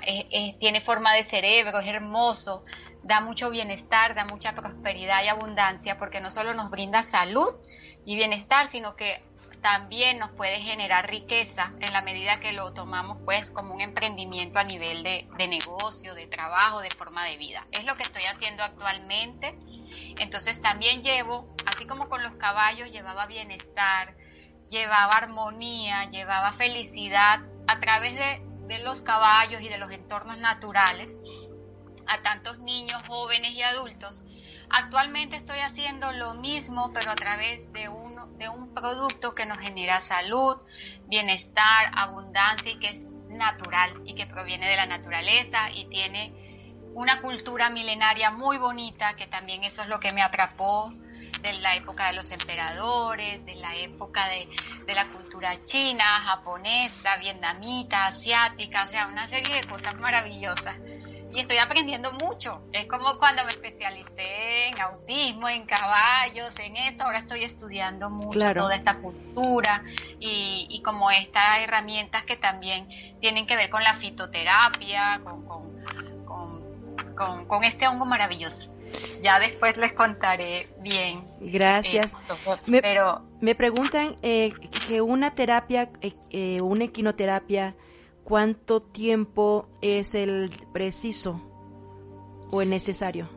[0.59, 2.65] tiene forma de cerebro, es hermoso,
[3.05, 7.55] da mucho bienestar, da mucha prosperidad y abundancia porque no solo nos brinda salud
[8.05, 9.23] y bienestar, sino que
[9.61, 14.59] también nos puede generar riqueza en la medida que lo tomamos pues como un emprendimiento
[14.59, 17.67] a nivel de, de negocio, de trabajo, de forma de vida.
[17.73, 19.59] Es lo que estoy haciendo actualmente.
[20.19, 24.15] Entonces también llevo, así como con los caballos llevaba bienestar,
[24.69, 31.17] llevaba armonía, llevaba felicidad a través de, los caballos y de los entornos naturales
[32.07, 34.23] a tantos niños, jóvenes y adultos.
[34.77, 39.59] Actualmente estoy haciendo lo mismo, pero a través de un, de un producto que nos
[39.59, 40.57] genera salud,
[41.07, 47.21] bienestar, abundancia y que es natural y que proviene de la naturaleza y tiene una
[47.21, 50.91] cultura milenaria muy bonita, que también eso es lo que me atrapó
[51.41, 54.49] de la época de los emperadores, de la época de,
[54.93, 60.77] la cultura china, japonesa, vietnamita, asiática, o sea, una serie de cosas maravillosas.
[61.35, 62.63] Y estoy aprendiendo mucho.
[62.73, 67.05] Es como cuando me especialicé en autismo, en caballos, en esto.
[67.05, 69.83] Ahora estoy estudiando mucho toda esta cultura
[70.21, 72.89] y, y, como estas herramientas que también
[73.21, 75.45] tienen que ver con la fitoterapia, con,
[77.15, 78.75] con, con este hongo maravilloso.
[79.23, 81.25] Ya después les contaré bien.
[81.41, 82.13] Gracias.
[82.67, 84.53] me, pero me preguntan eh,
[84.87, 87.75] que una terapia, eh, eh, una equinoterapia,
[88.25, 91.41] ¿cuánto tiempo es el preciso
[92.51, 93.29] o el necesario?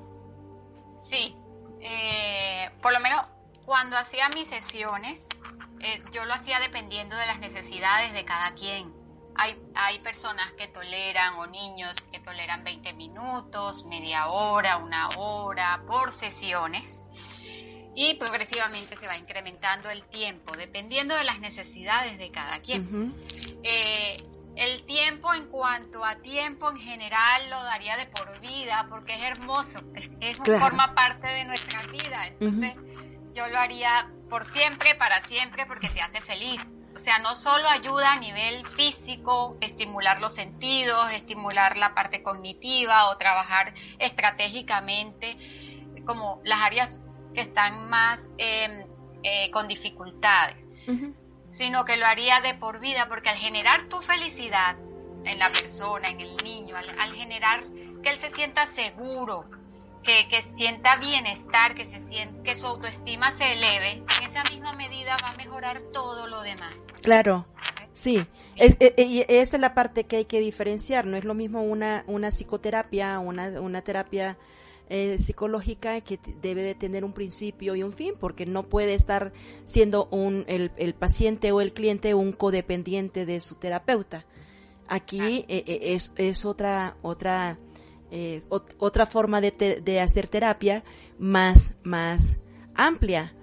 [1.01, 1.35] Sí,
[2.81, 3.21] por lo menos
[3.65, 5.27] cuando hacía mis sesiones,
[6.11, 8.93] yo lo hacía dependiendo de las necesidades de cada quien.
[9.35, 16.11] Hay, personas que toleran o niños que toleran 20 minutos, media hora, una hora por
[16.11, 17.03] sesiones
[17.93, 23.13] y progresivamente se va incrementando el tiempo dependiendo de las necesidades de cada quien.
[23.63, 24.17] Eh,
[24.57, 29.21] el tiempo en cuanto a tiempo en general lo daría de por vida porque es
[29.21, 32.27] hermoso, es, forma parte de nuestra vida.
[32.27, 32.75] Entonces
[33.35, 36.59] yo lo haría por siempre, para siempre, porque te hace feliz.
[36.95, 43.09] O sea, no solo ayuda a nivel físico, estimular los sentidos, estimular la parte cognitiva
[43.09, 45.37] o trabajar estratégicamente
[46.05, 47.01] como las áreas
[47.35, 48.87] que están más em,
[49.21, 50.67] eh, con dificultades,
[51.57, 54.77] sino que lo haría de por vida, porque al generar tu felicidad
[55.25, 57.63] en la persona, en el niño, al, generar
[58.03, 59.43] que él se sienta seguro,
[60.03, 64.73] que, que, sienta bienestar, que, se siente, que su autoestima se eleve, en esa misma
[64.73, 66.75] medida va a mejorar todo lo demás.
[67.01, 67.47] Claro,
[67.91, 68.23] sí.
[68.55, 71.07] Es, e, e, esa es la parte que hay que diferenciar.
[71.07, 74.37] No es lo mismo una, una psicoterapia, una, una terapia
[74.89, 79.33] eh, psicológica que debe de tener un principio y un fin, porque no puede estar
[79.63, 84.25] siendo un, el, el paciente o el cliente un codependiente de su terapeuta.
[84.87, 87.59] Aquí eh, eh, es, es otra, otra,
[88.79, 90.83] otra forma de, de hacer terapia
[91.19, 92.37] más, más
[92.73, 93.33] amplia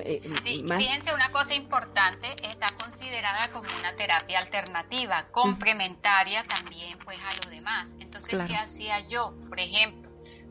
[0.00, 7.18] eh, sí, fíjense, una cosa importante, está considerada como una terapia alternativa, complementaria también pues
[7.18, 7.94] a lo demás.
[7.98, 9.34] Entonces, ¿qué hacía yo?
[9.48, 10.07] Por ejemplo,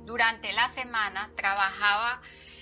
[0.07, 2.21] durante la semana trabajaba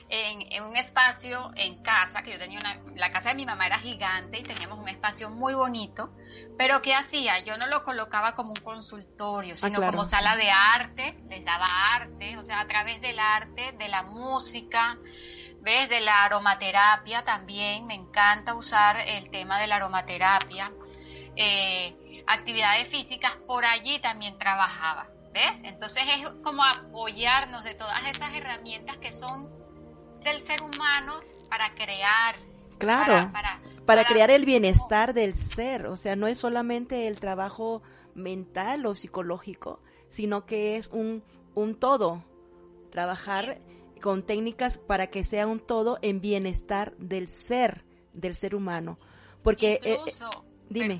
[0.10, 3.80] en, un espacio en casa, que yo tenía una, la casa de mi mamá era
[3.80, 6.12] gigante y teníamos un espacio muy bonito,
[6.58, 7.40] pero ¿qué hacía?
[7.40, 11.66] Yo no lo colocaba como un consultorio, ah, sino como sala de arte, les daba
[11.94, 14.98] arte, o sea, a través del arte, de la música,
[15.66, 15.90] ¿Ves?
[15.90, 20.72] De la aromaterapia también, me encanta usar el tema de la aromaterapia.
[21.36, 25.62] Eh, actividades físicas, por allí también trabajaba, ¿ves?
[25.64, 29.52] Entonces es como apoyarnos de todas esas herramientas que son
[30.22, 31.20] del ser humano
[31.50, 32.36] para crear.
[32.80, 37.84] Claro, para, para crear el bienestar del ser, o sea, no es solamente el trabajo
[38.14, 41.24] mental o psicológico, sino que es un,
[41.54, 42.24] un todo,
[42.92, 43.58] trabajar
[44.02, 49.00] con técnicas para que sea un todo en bienestar del ser, del ser humano.
[49.44, 51.00] Porque, eh, incluso, dime.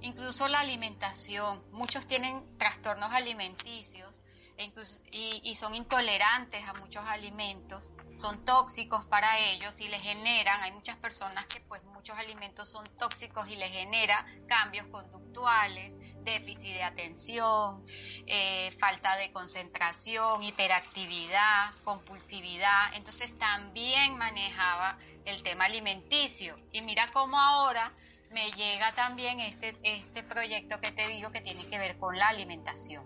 [0.00, 4.20] Incluso la alimentación, muchos tienen trastornos alimenticios
[4.58, 4.72] e
[5.12, 10.96] y, son intolerantes a muchos alimentos, son tóxicos para ellos y les generan, hay muchas
[10.96, 17.84] personas que pues muchos alimentos son tóxicos y les genera cambios conductuales, déficit de atención,
[18.26, 26.56] eh, falta de concentración, hiperactividad, compulsividad, entonces también manejaba el tema alimenticio.
[26.72, 27.92] Y mira cómo ahora
[28.30, 32.28] me llega también este, este proyecto que te digo que tiene que ver con la
[32.28, 33.04] alimentación.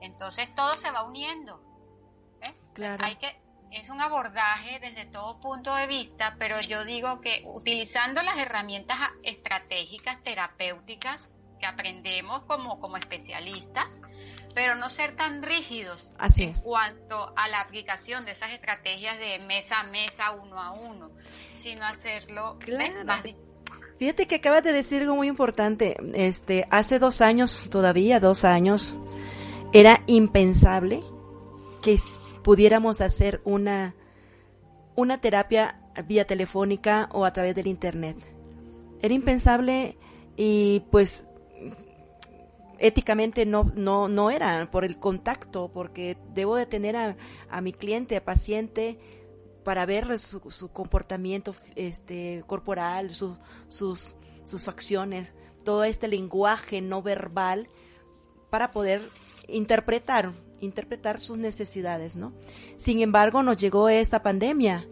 [0.00, 1.62] Entonces todo se va uniendo.
[2.40, 2.64] ¿ves?
[2.74, 3.04] Claro.
[3.04, 3.36] Hay que,
[3.70, 8.98] es un abordaje desde todo punto de vista, pero yo digo que utilizando las herramientas
[9.22, 14.00] estratégicas, terapéuticas que aprendemos como, como especialistas,
[14.54, 16.62] pero no ser tan rígidos Así en es.
[16.62, 21.10] cuanto a la aplicación de esas estrategias de mesa a mesa, uno a uno,
[21.54, 22.58] sino hacerlo.
[22.60, 23.04] Claro.
[23.04, 23.22] más
[23.98, 25.96] Fíjate que acabas de decir algo muy importante.
[26.14, 28.96] Este, hace dos años, todavía dos años,
[29.72, 31.02] era impensable
[31.80, 31.98] que
[32.42, 33.94] pudiéramos hacer una,
[34.96, 38.16] una terapia vía telefónica o a través del internet.
[39.00, 39.96] Era impensable
[40.36, 41.26] y pues
[42.78, 47.16] éticamente no, no, no era por el contacto, porque debo de tener a,
[47.48, 48.98] a mi cliente, a paciente,
[49.64, 53.36] para ver su, su comportamiento este, corporal, su-
[53.68, 55.34] sus, sus facciones,
[55.64, 57.68] todo este lenguaje no verbal
[58.50, 59.02] para poder
[59.48, 62.32] interpretar, interpretar sus necesidades, ¿no?
[62.76, 64.86] Sin embargo, nos llegó esta pandemia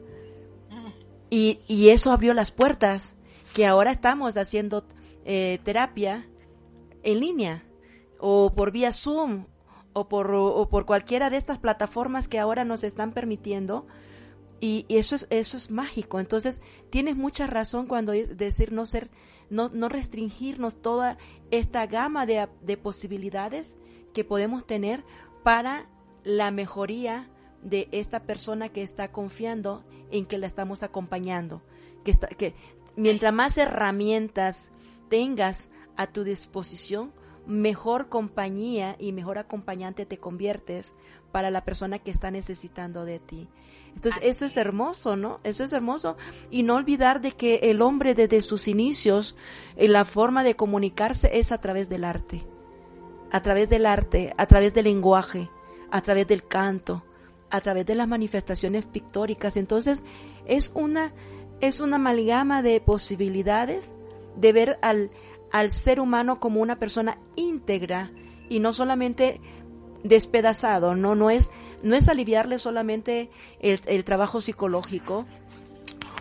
[1.30, 3.14] y, y eso abrió las puertas,
[3.54, 4.84] que ahora estamos haciendo
[5.24, 6.26] eh, terapia
[7.02, 7.64] en línea
[8.18, 9.46] o por vía Zoom
[9.92, 13.86] o por, o por cualquiera de estas plataformas que ahora nos están permitiendo
[14.62, 19.10] y, eso es eso es mágico entonces tienes mucha razón cuando decir no ser
[19.50, 21.18] no, no restringirnos toda
[21.50, 23.76] esta gama de, de posibilidades
[24.14, 25.04] que podemos tener
[25.42, 25.90] para
[26.22, 27.28] la mejoría
[27.62, 31.60] de esta persona que está confiando en que la estamos acompañando
[32.04, 32.54] que está que
[32.94, 34.70] mientras más herramientas
[35.08, 37.12] tengas a tu disposición
[37.46, 40.94] mejor compañía y mejor acompañante te conviertes
[41.32, 43.48] para la persona que está necesitando de ti.
[43.94, 44.56] Entonces, Así eso es es.
[44.56, 45.40] hermoso, ¿no?
[45.44, 46.16] Eso es hermoso.
[46.50, 49.36] Y no olvidar de que el hombre desde sus inicios,
[49.76, 52.44] eh, la forma de comunicarse es a través del arte.
[53.30, 55.50] A través del arte, a través del lenguaje,
[55.90, 57.04] a través del canto,
[57.50, 59.56] a través de las manifestaciones pictóricas.
[59.56, 60.04] Entonces,
[60.46, 61.12] es una,
[61.60, 63.90] es una amalgama de posibilidades
[64.36, 65.10] de ver al,
[65.52, 68.10] al ser humano como una persona íntegra
[68.48, 69.40] y no solamente
[70.02, 71.50] despedazado, no, no es,
[71.82, 73.30] no es aliviarle solamente
[73.60, 75.24] el, el trabajo psicológico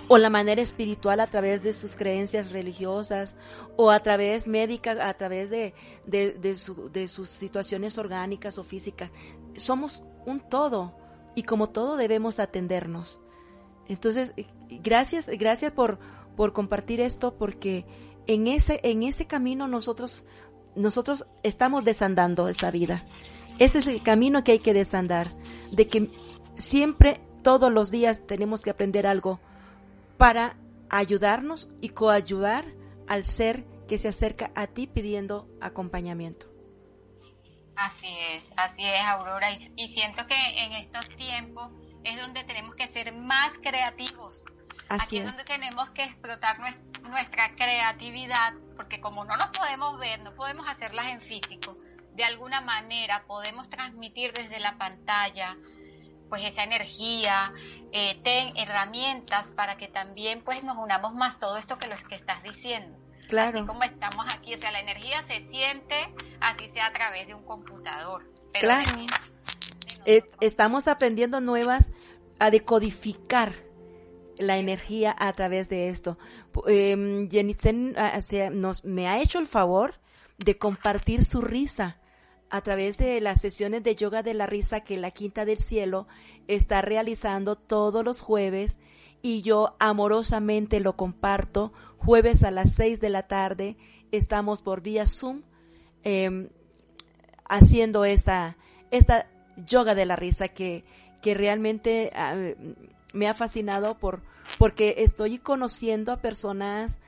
[0.08, 3.38] o la manera espiritual a través de sus creencias religiosas
[3.78, 5.74] o a través médica, a través de,
[6.06, 9.12] de, de, su- de sus situaciones orgánicas o físicas.
[9.56, 10.94] Somos un todo
[11.34, 13.20] y como todo debemos atendernos.
[13.88, 14.34] Entonces,
[14.70, 15.98] gracias, gracias por,
[16.36, 17.86] por compartir esto porque
[18.28, 20.26] en ese, en ese camino nosotros,
[20.76, 23.06] nosotros estamos desandando esta vida.
[23.60, 25.32] Ese es el camino que hay que desandar,
[25.72, 26.10] de que
[26.58, 29.40] siempre, todos los días tenemos que aprender algo
[30.18, 30.58] para
[30.90, 32.66] ayudarnos y coayudar
[33.08, 36.48] al ser que se acerca a ti pidiendo acompañamiento.
[37.76, 39.52] Así es, así es, Aurora.
[39.52, 41.72] Y, y siento que en estos tiempos
[42.04, 44.44] es donde tenemos que ser más creativos.
[44.90, 45.38] Así Aquí es, es.
[45.38, 46.80] donde tenemos que explotar nues-
[47.10, 51.78] nuestra creatividad, porque como no nos podemos ver, no podemos hacerlas en físico,
[52.16, 55.58] de alguna manera podemos transmitir desde la pantalla
[56.30, 57.52] pues esa energía,
[57.92, 62.16] eh, ten herramientas para que también pues nos unamos más todo esto que los que
[62.16, 62.98] estás diciendo.
[63.18, 65.96] Así Claro, como estamos aquí, o sea, la energía se siente
[66.40, 68.30] así sea a través de un computador.
[68.54, 68.90] Pero Claro.
[68.92, 69.06] de mí,
[70.06, 71.92] de Eh, estamos aprendiendo nuevas
[72.40, 73.54] a decodificar
[74.38, 76.18] la energía a través de esto.
[78.22, 79.96] Se- nos, me ha hecho el favor
[80.38, 81.98] de compartir su risa
[82.52, 86.06] a través de las sesiones de yoga de la risa que la Quinta del Cielo
[86.48, 88.78] está realizando todos los jueves
[89.22, 91.72] y yo amorosamente lo comparto.
[91.98, 93.78] Jueves a las 6 de la tarde
[94.12, 95.44] estamos por vía Zoom
[96.04, 96.50] em,
[97.48, 98.58] haciendo esta,
[98.92, 100.84] esta yoga de la risa que,
[101.22, 102.36] que realmente ah,
[103.14, 104.24] me ha fascinado por,
[104.58, 107.00] porque estoy conociendo a personas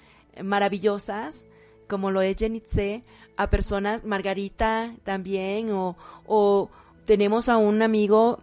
[0.42, 1.46] maravillosas,
[1.90, 3.04] como lo es Jenitze,
[3.38, 6.70] a personas, Margarita también, o, o
[7.06, 8.40] tenemos a un amigo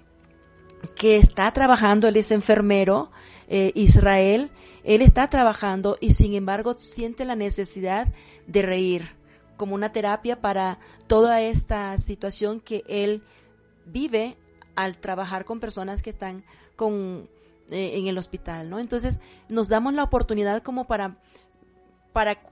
[0.97, 3.11] que está trabajando, él es enfermero,
[3.49, 4.51] eh, Israel,
[4.85, 8.09] él está trabajando y sin embargo siente la necesidad
[8.47, 9.11] de reír
[9.57, 13.23] como una terapia para toda esta situación que él
[13.85, 14.37] vive
[14.75, 16.45] al trabajar con personas que están
[16.77, 17.29] con
[17.71, 18.79] eh, en el hospital, ¿no?
[18.79, 19.21] Entonces
[19.51, 21.17] nos damos la oportunidad como para
[22.15, 22.51] para cu-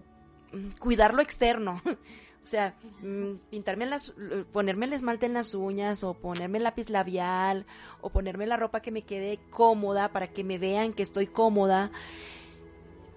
[0.81, 1.81] cuidar lo externo,
[2.43, 4.15] O sea, mm, pintarme las,
[4.53, 7.67] ponerme el esmalte en las uñas o ponerme el lápiz labial
[8.01, 11.91] o ponerme la ropa que me quede cómoda para que me vean que estoy cómoda.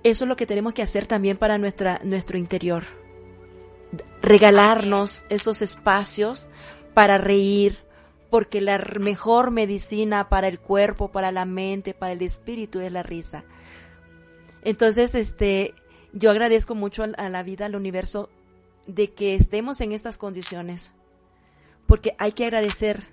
[0.04, 2.84] Eso es lo que tenemos que hacer también para nuestra, nuestro interior.
[4.22, 6.50] Regalarnos esos espacios
[6.94, 7.78] para reír,
[8.30, 13.04] porque la mejor medicina para el cuerpo, para la mente, para el espíritu es la
[13.04, 13.44] risa.
[14.64, 15.74] Entonces, este,
[16.14, 18.30] yo agradezco mucho a la vida, al universo,
[18.88, 20.94] de que estemos en estas condiciones,
[21.86, 23.04] porque hay que agradecer,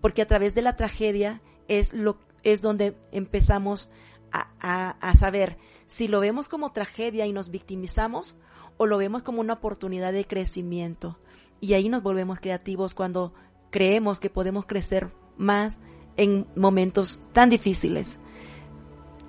[0.00, 3.88] porque a través de la tragedia es lo es donde empezamos
[4.30, 5.56] a, a saber
[5.86, 8.36] si lo vemos como tragedia y nos victimizamos
[8.76, 11.18] o lo vemos como una oportunidad de crecimiento.
[11.60, 13.32] Y ahí nos volvemos creativos cuando
[13.70, 15.78] creemos que podemos crecer más
[16.16, 18.18] en momentos tan difíciles.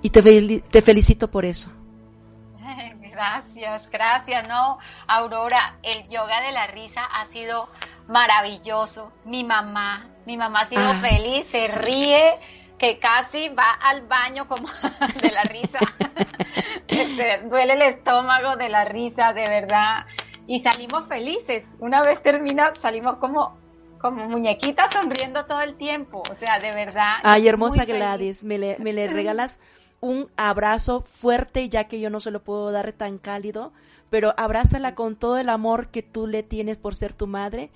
[0.02, 1.70] Y te, te felicito por eso.
[3.16, 4.76] Gracias, gracias, ¿no?
[5.08, 7.70] Aurora, el yoga de la risa ha sido
[8.08, 9.10] maravilloso.
[9.24, 12.38] Mi mamá, mi mamá ha sido feliz, se ríe,
[12.78, 14.68] que casi va al baño como
[15.22, 15.78] de la risa.
[17.48, 20.04] duele el estómago de la risa, de verdad.
[20.46, 21.74] Y salimos felices.
[21.78, 23.56] Una vez termina, salimos como
[23.98, 26.22] como muñequita sonriendo todo el tiempo.
[26.30, 27.14] O sea, de verdad.
[27.22, 29.58] Ay, hermosa Gladys, me le, me le regalas
[30.00, 33.72] un abrazo fuerte, ya que yo no se lo puedo dar tan cálido,
[34.10, 37.70] pero abrázala con todo el amor que tú le tienes por ser tu madre,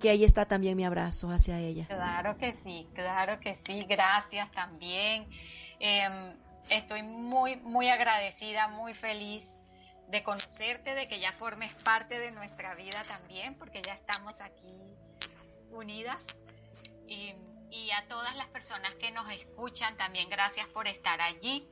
[0.00, 1.86] que ahí está también mi abrazo hacia ella.
[1.86, 5.26] Claro que sí, claro que sí, gracias también.
[5.78, 6.34] Em,
[6.70, 9.54] estoy muy, muy agradecida, muy feliz
[10.08, 14.96] de conocerte, de que ya formes parte de nuestra vida también, porque ya estamos aquí
[15.70, 16.18] unidas.
[17.06, 17.34] Y,
[17.92, 21.66] a todas las personas que nos escuchan, también gracias por estar allí.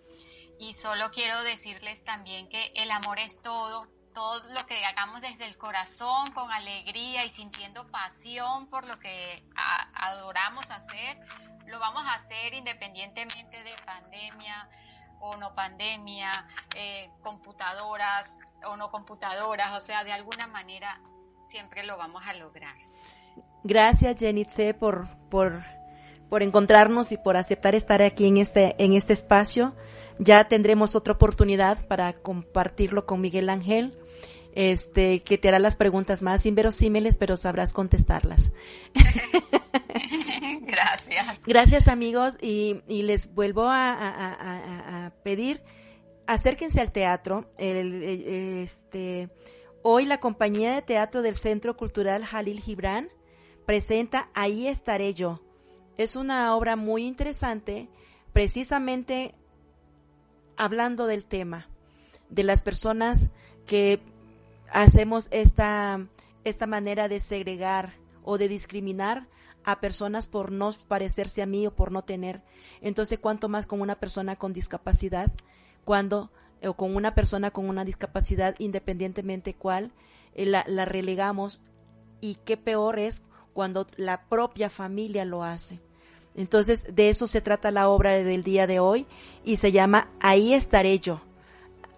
[0.59, 5.47] Y solo quiero decirles también que el amor es todo, todo lo que hagamos desde
[5.47, 9.45] el corazón, con alegría y sintiendo pasión por lo que
[9.95, 11.19] adoramos hacer,
[11.67, 14.69] lo vamos a hacer independientemente de pandemia
[15.21, 16.33] o no pandemia,
[16.75, 21.01] eh, computadoras o no computadoras, o sea, de alguna manera
[21.41, 22.77] siempre lo vamos a lograr.
[23.65, 25.65] Gracias, Jenitze, por, por,
[26.29, 29.75] por encontrarnos y por aceptar estar aquí en este, en este espacio.
[30.19, 33.97] Ya tendremos otra oportunidad para compartirlo con Miguel Ángel,
[34.53, 38.53] este, que te hará las preguntas más inverosímiles, pero sabrás contestarlas.
[40.63, 41.39] Gracias.
[41.47, 45.63] Gracias, amigos, y, y les vuelvo a, a, a, pedir,
[46.27, 47.51] acérquense al teatro.
[47.57, 49.31] El, este,
[49.83, 53.09] hoy la compañía de teatro del Centro Cultural Jalil Gibran
[53.67, 55.41] presenta Ahí estaré yo.
[55.99, 57.89] Es una obra muy interesante,
[58.33, 59.35] precisamente
[60.57, 61.67] hablando del tema,
[62.31, 63.31] de las personas
[63.67, 64.01] que
[64.71, 66.07] hacemos esta,
[66.45, 69.27] esta manera de segregar o de discriminar
[69.65, 72.43] a personas por no parecerse a mí o por no tener.
[72.81, 75.33] Entonces, cuanto más con una persona con discapacidad,
[75.85, 76.31] cuando
[76.63, 79.91] o con una persona con una discapacidad, independientemente cuál,
[80.35, 81.61] eh, la, la relegamos
[82.21, 85.81] y qué peor es cuando la propia familia lo hace.
[86.39, 89.09] Entonces, de eso se trata la obra del día de hoy
[89.45, 91.21] y se llama Ahí estaré yo.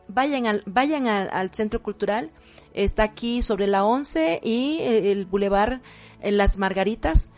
[0.08, 2.30] Vayan al, vayan al, Centro Cultural,
[2.72, 5.82] está aquí sobre la 11 y el, Boulevard
[6.22, 7.28] en Las Margaritas.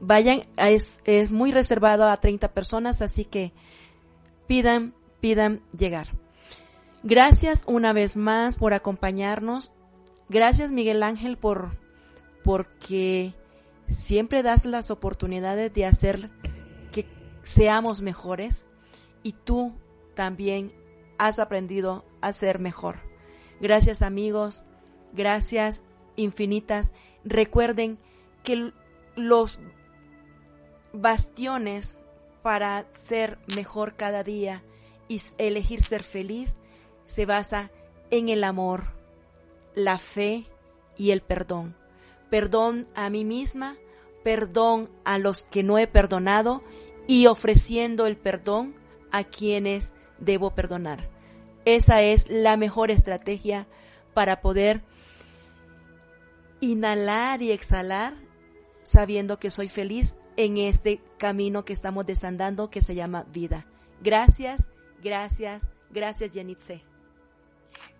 [0.00, 3.54] Vayan, es, es muy reservado a 30 personas, así que
[4.46, 6.08] pidan, pidan llegar.
[7.02, 9.72] Gracias una vez más por acompañarnos.
[10.28, 11.70] Gracias Miguel Ángel por
[12.44, 13.32] porque
[13.90, 16.30] siempre das las oportunidades de hacer
[16.92, 17.06] que
[17.42, 18.64] seamos mejores
[19.22, 19.74] y tú
[20.14, 20.72] también
[21.18, 23.00] has aprendido a ser mejor.
[23.60, 24.64] Gracias amigos,
[25.12, 25.82] gracias
[26.16, 26.92] infinitas.
[27.24, 27.98] Recuerden
[28.44, 28.72] que
[29.16, 29.60] los
[30.92, 31.96] bastiones
[32.42, 34.62] para ser mejor cada día
[35.08, 36.56] y elegir ser feliz
[37.06, 37.70] se basa
[38.10, 38.84] en el amor,
[39.74, 40.46] la fe
[40.96, 41.79] y el perdón
[42.30, 43.76] perdón a mí misma,
[44.22, 46.62] perdón a los que no he perdonado
[47.06, 48.74] y ofreciendo el perdón
[49.10, 51.08] a quienes debo perdonar.
[51.64, 53.66] Esa es la mejor estrategia
[54.14, 54.82] para poder
[56.60, 58.14] inhalar y exhalar
[58.82, 63.66] sabiendo que soy feliz en este camino que estamos desandando que se llama vida.
[64.02, 64.68] Gracias,
[65.02, 66.82] gracias, gracias Jenitze.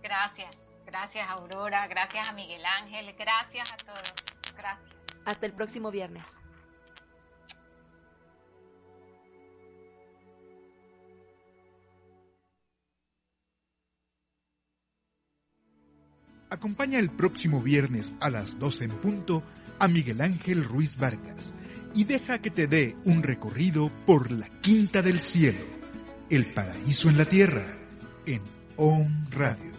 [0.02, 0.69] Gracias.
[0.90, 4.12] Gracias Aurora, gracias a Miguel Ángel, gracias a todos.
[4.56, 4.90] Gracias.
[5.24, 6.36] Hasta el próximo viernes.
[16.50, 19.44] Acompaña el próximo viernes a las 12 en punto
[19.78, 21.54] a Miguel Ángel Ruiz Vargas
[21.94, 25.64] y deja que te dé un recorrido por la Quinta del Cielo,
[26.28, 27.78] el paraíso en la tierra,
[28.26, 28.42] en
[28.76, 29.69] OM Radio.